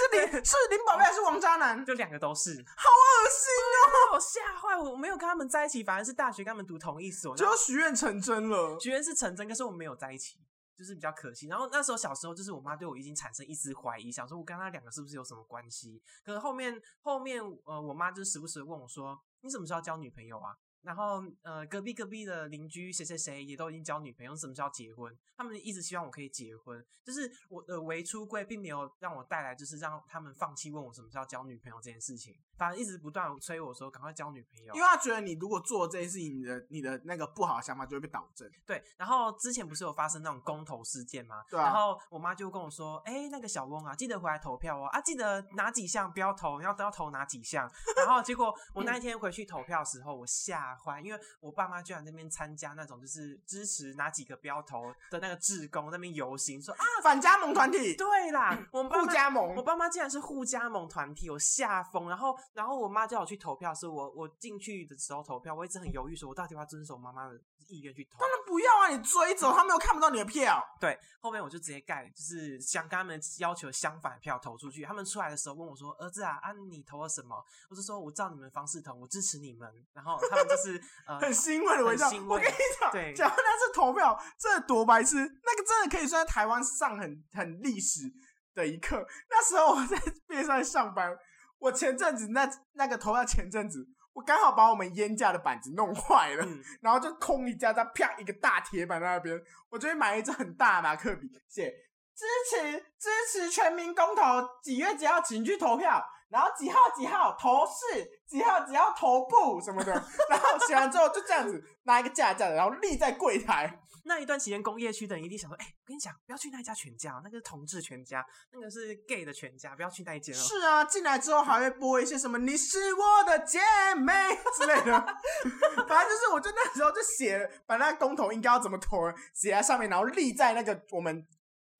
[0.00, 1.84] 是林 是林宝贝还是王渣男？
[1.84, 3.52] 就两个都是，好恶心
[3.84, 4.14] 哦！
[4.14, 8.78] 我吓坏，我没有跟他们在一起，反而是大学跟他们读同一所，就要许愿成真了。
[8.80, 10.38] 许愿是成真，可是我们没有在一起，
[10.76, 11.48] 就是比较可惜。
[11.48, 16.02] 然后那时候小时候，就是我妈对我已经产生一丝怀疑，想说我跟他两个是不是有什么关系？
[16.24, 25.14] 可是后面后面呃，我妈就时不时问我说：“你什么时候交女朋友啊？”然后，呃，隔壁隔壁的邻居谁谁谁也都已经交女朋友，什么时候结婚？
[25.36, 32.34] 他们一直希望我可以结婚，就是我的为出柜，并没有让我带来，就是让他们放弃问我什么时候交女朋友这件事情。
[32.60, 38.48] 反正一直不断催我说赶快交女朋友，因为他觉得你如果做这件事情，你的你的那个不好的想法就会被导正。
[38.64, 41.42] 对，然后之前不是有发生那种公投事件吗？
[41.50, 41.64] 对啊。
[41.64, 51.50] 然后我妈就跟我说：“哎，那个小翁啊，记得回来投票哦，啊，记得哪几项不要投，要要投哪几项。”然后结果我那一天回去投票的时候，我吓坏，因为我。
[51.50, 62.08] 我爸妈居然那边参加那种就是支持哪几个标投的那个志工那边游行，说啊反加盟团体，对啦，我们互加盟，我爸妈竟然是互加盟团体，我吓疯。
[62.08, 68.18] 然后，然后我妈叫我去投票，是我我进去的时候投票，我一直很犹豫，说我到底要遵守妈妈的意愿去投。
[68.18, 70.62] 当然不要啊，你追走，他们又看不到你的票。
[70.80, 74.82] 对，后面我就直接盖，就是想跟他们要求相反票投出去。
[74.84, 81.30] 他们出来的时候问我说：“儿子啊，啊你投了什么？”我就说：“我照你们方式投，我支持你们。”然后他们就是呃。
[81.40, 88.12] 欣慰的微笑，我跟你讲，对，假如那次投票，这多白痴，那个真的可以算在台湾上很很历史
[88.52, 89.06] 的一刻。
[89.30, 89.96] 那时候我在
[90.28, 91.16] 边上上班，
[91.60, 96.44] 我前阵子那那个投票前阵子，我刚好把我们烟架的板子弄坏了，
[96.80, 101.70] 然后就空一架，再啪一个大铁板在那边，我就会买一支很大的马克笔，写
[102.16, 104.22] 支持支持全民公投，
[104.62, 106.02] 几月几号请去投票。
[106.30, 109.92] 然后几号几号投是几号几号投不什么的，
[110.30, 113.79] 然后写完之后就这样子拿一个架架，然后立在柜台。
[114.04, 123.58] 那一段期间，工业区的人一定想说：“哎，我跟你讲，不要去那一家全家，那个是同志全家，那个是 gay 的全家，不要去那一间。”是啊，进来之后还会播一些什么“你是我的姐
[123.96, 124.12] 妹”
[124.58, 125.00] 之类的。
[125.88, 131.26] 反正就是，我就那时候就写，把那个公投应该要怎么投写在上面，然后立在那个我们。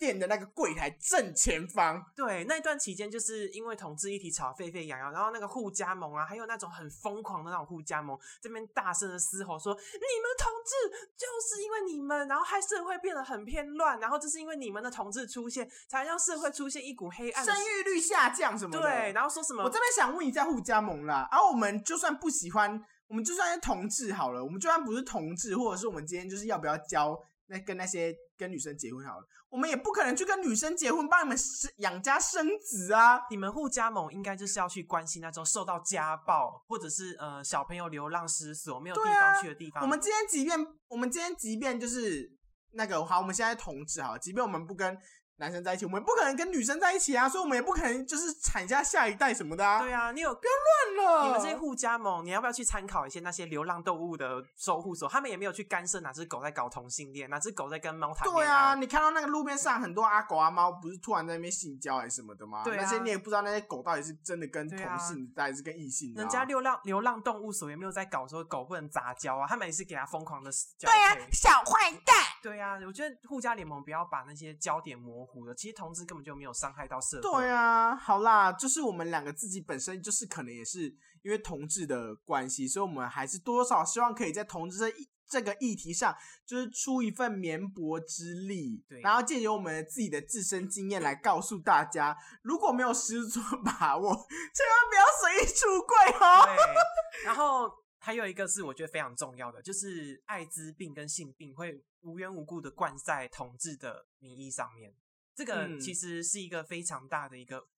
[0.01, 19.63] 店的那个柜台正前方，对，那一段期间就是因为同志一体吵沸沸扬扬，然后那个互加盟啊，还有那种很疯狂的那种互加盟，这边大声的嘶吼说：“你们同志就是因为你们，然后害社会变得很偏乱，然后就是因为你们的同志出现，才让社会出现一股黑暗，生育率下降什么的。”对，然后说什么？
[19.63, 27.21] 我这边想问一下互加盟啦，而我们就算不喜欢，我们就算是同志好了，我们就算不是同志，或者是我们今天就是要不要交？
[27.53, 33.21] 那跟那些跟女生结婚好了，我们也不可能去跟女生结婚，帮你们生养家生子啊！
[33.29, 39.83] 你们互加盟应该就是要去关心那种受到家暴，或者是呃小朋友流浪失所没有地方去的地方。
[39.83, 42.33] 我们今天即便我们今天即便就是
[42.73, 44.99] 那个好，我们现在同志哈，即便我们不跟。
[45.41, 49.81] 男生在一起，我们不可能跟女生在一起啊，所以我们也不可能就是产下下一代什么的啊。
[49.81, 51.25] 对啊，你有不要乱了。
[51.25, 55.09] 你们这些互加盟，你要不要去参考一些那些流浪动物的守护所？
[55.09, 58.45] 他们也没有去干涉哪只狗在搞同性恋，哪只狗在跟猫谈恋爱。
[58.45, 62.63] 对啊，你看到那个路边上很多阿狗阿猫，不是突然在那边性交还是什么的吗？
[62.63, 62.83] 对啊。
[62.83, 66.13] 那些你也不知道那些狗到底是真的跟同性还是跟异性。
[66.15, 70.51] 人家流浪流浪动物所也没有在搞说狗不能杂交啊，他们也是给它疯狂的。
[70.79, 72.15] 对啊，小坏蛋。
[72.43, 75.55] 对啊，我觉得互加联盟不要把那些焦点模糊了。
[75.55, 76.01] 其实同志。
[76.11, 77.23] 根本就没有伤害到社会。
[77.23, 80.87] 对啊，好啦，就是我们两个自己本身就是可能也是
[81.23, 84.93] 因为同志的关系，所以我们还是多少希望可以在同志这
[85.29, 88.83] 这个议题上，就是出一份绵薄之力。
[88.89, 96.45] 对，然后借由我们自己的自身经验来告诉大家，如果没有十足把握，千万不要随意出柜哦。
[96.47, 97.71] 对，然后
[98.03, 104.93] 还有一个是我觉得非常重要的，就是艾滋病跟性病会无缘无故的灌在同志的名义上面。
[105.35, 107.69] 这个其实是一个非常大的一个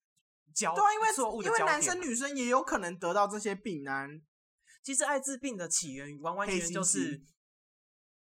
[0.54, 4.08] 焦对，因为错误的因为男生女生也有可能得到这些病啊。
[4.82, 7.20] 其实艾滋病的起源完完全全就是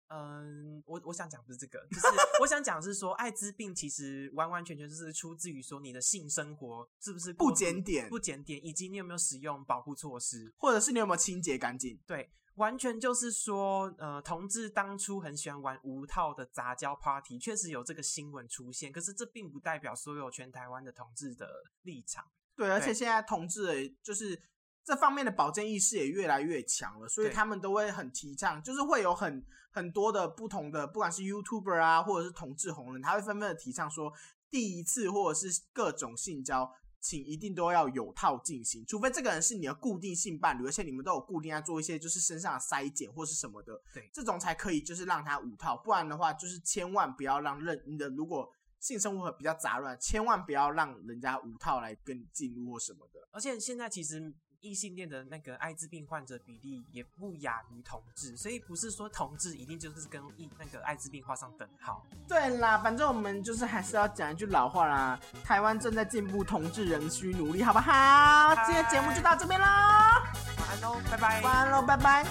[0.09, 2.07] 嗯，我我想讲不是这个，就是
[2.41, 10.53] 我想讲是说，艾滋病其实完完全全就是出自于说你的性生活是不是不检点不检点，以及你有没有使用保护措施。
[10.59, 11.99] 或者是你有没有清洁干净？
[12.07, 22.25] 对，完全就是说，呃，同志当初很喜欢玩无套的杂交 party，确实有这个新闻出现，可是这并不代表所有全台湾的同志的立场。
[22.55, 24.41] 对，而且现在同志的就是
[24.87, 34.13] 这方面的保健意识也越来越强了，所以他们都会很提倡，就是会有很很多的不同的，不管是 YouTuber 啊，或者是同志红人，他会纷纷的提倡说，
[34.49, 36.73] 第一次或者是各种性交。
[36.99, 53.21] 请一定都要有套进行，除非这个人是你的固定性伴侣，而且你们都有固定在做一些就是身上的筛检或是什么的，对这种才可以就是让他无套，不然的话就是千万不要让任你的如果性生活比较杂乱，千万不要让人家无套来跟你进入或什么的。
[53.31, 54.35] 而且现在其实
[54.67, 62.05] 异性恋的那个艾滋病患者比例也不亚于同志，所以不是说同志一定就是跟异那个艾滋病画上等号。
[62.27, 68.55] 对啦，反正我们就是还是要讲一句老话啦，台湾正在进步，同志仍需努力，好不好？
[68.67, 71.41] 今天节目就到这边喽，晚安喽，拜拜。
[71.43, 72.25] 晚安喽，拜拜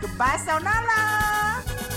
[0.00, 1.91] ，Goodbye，小娜啦。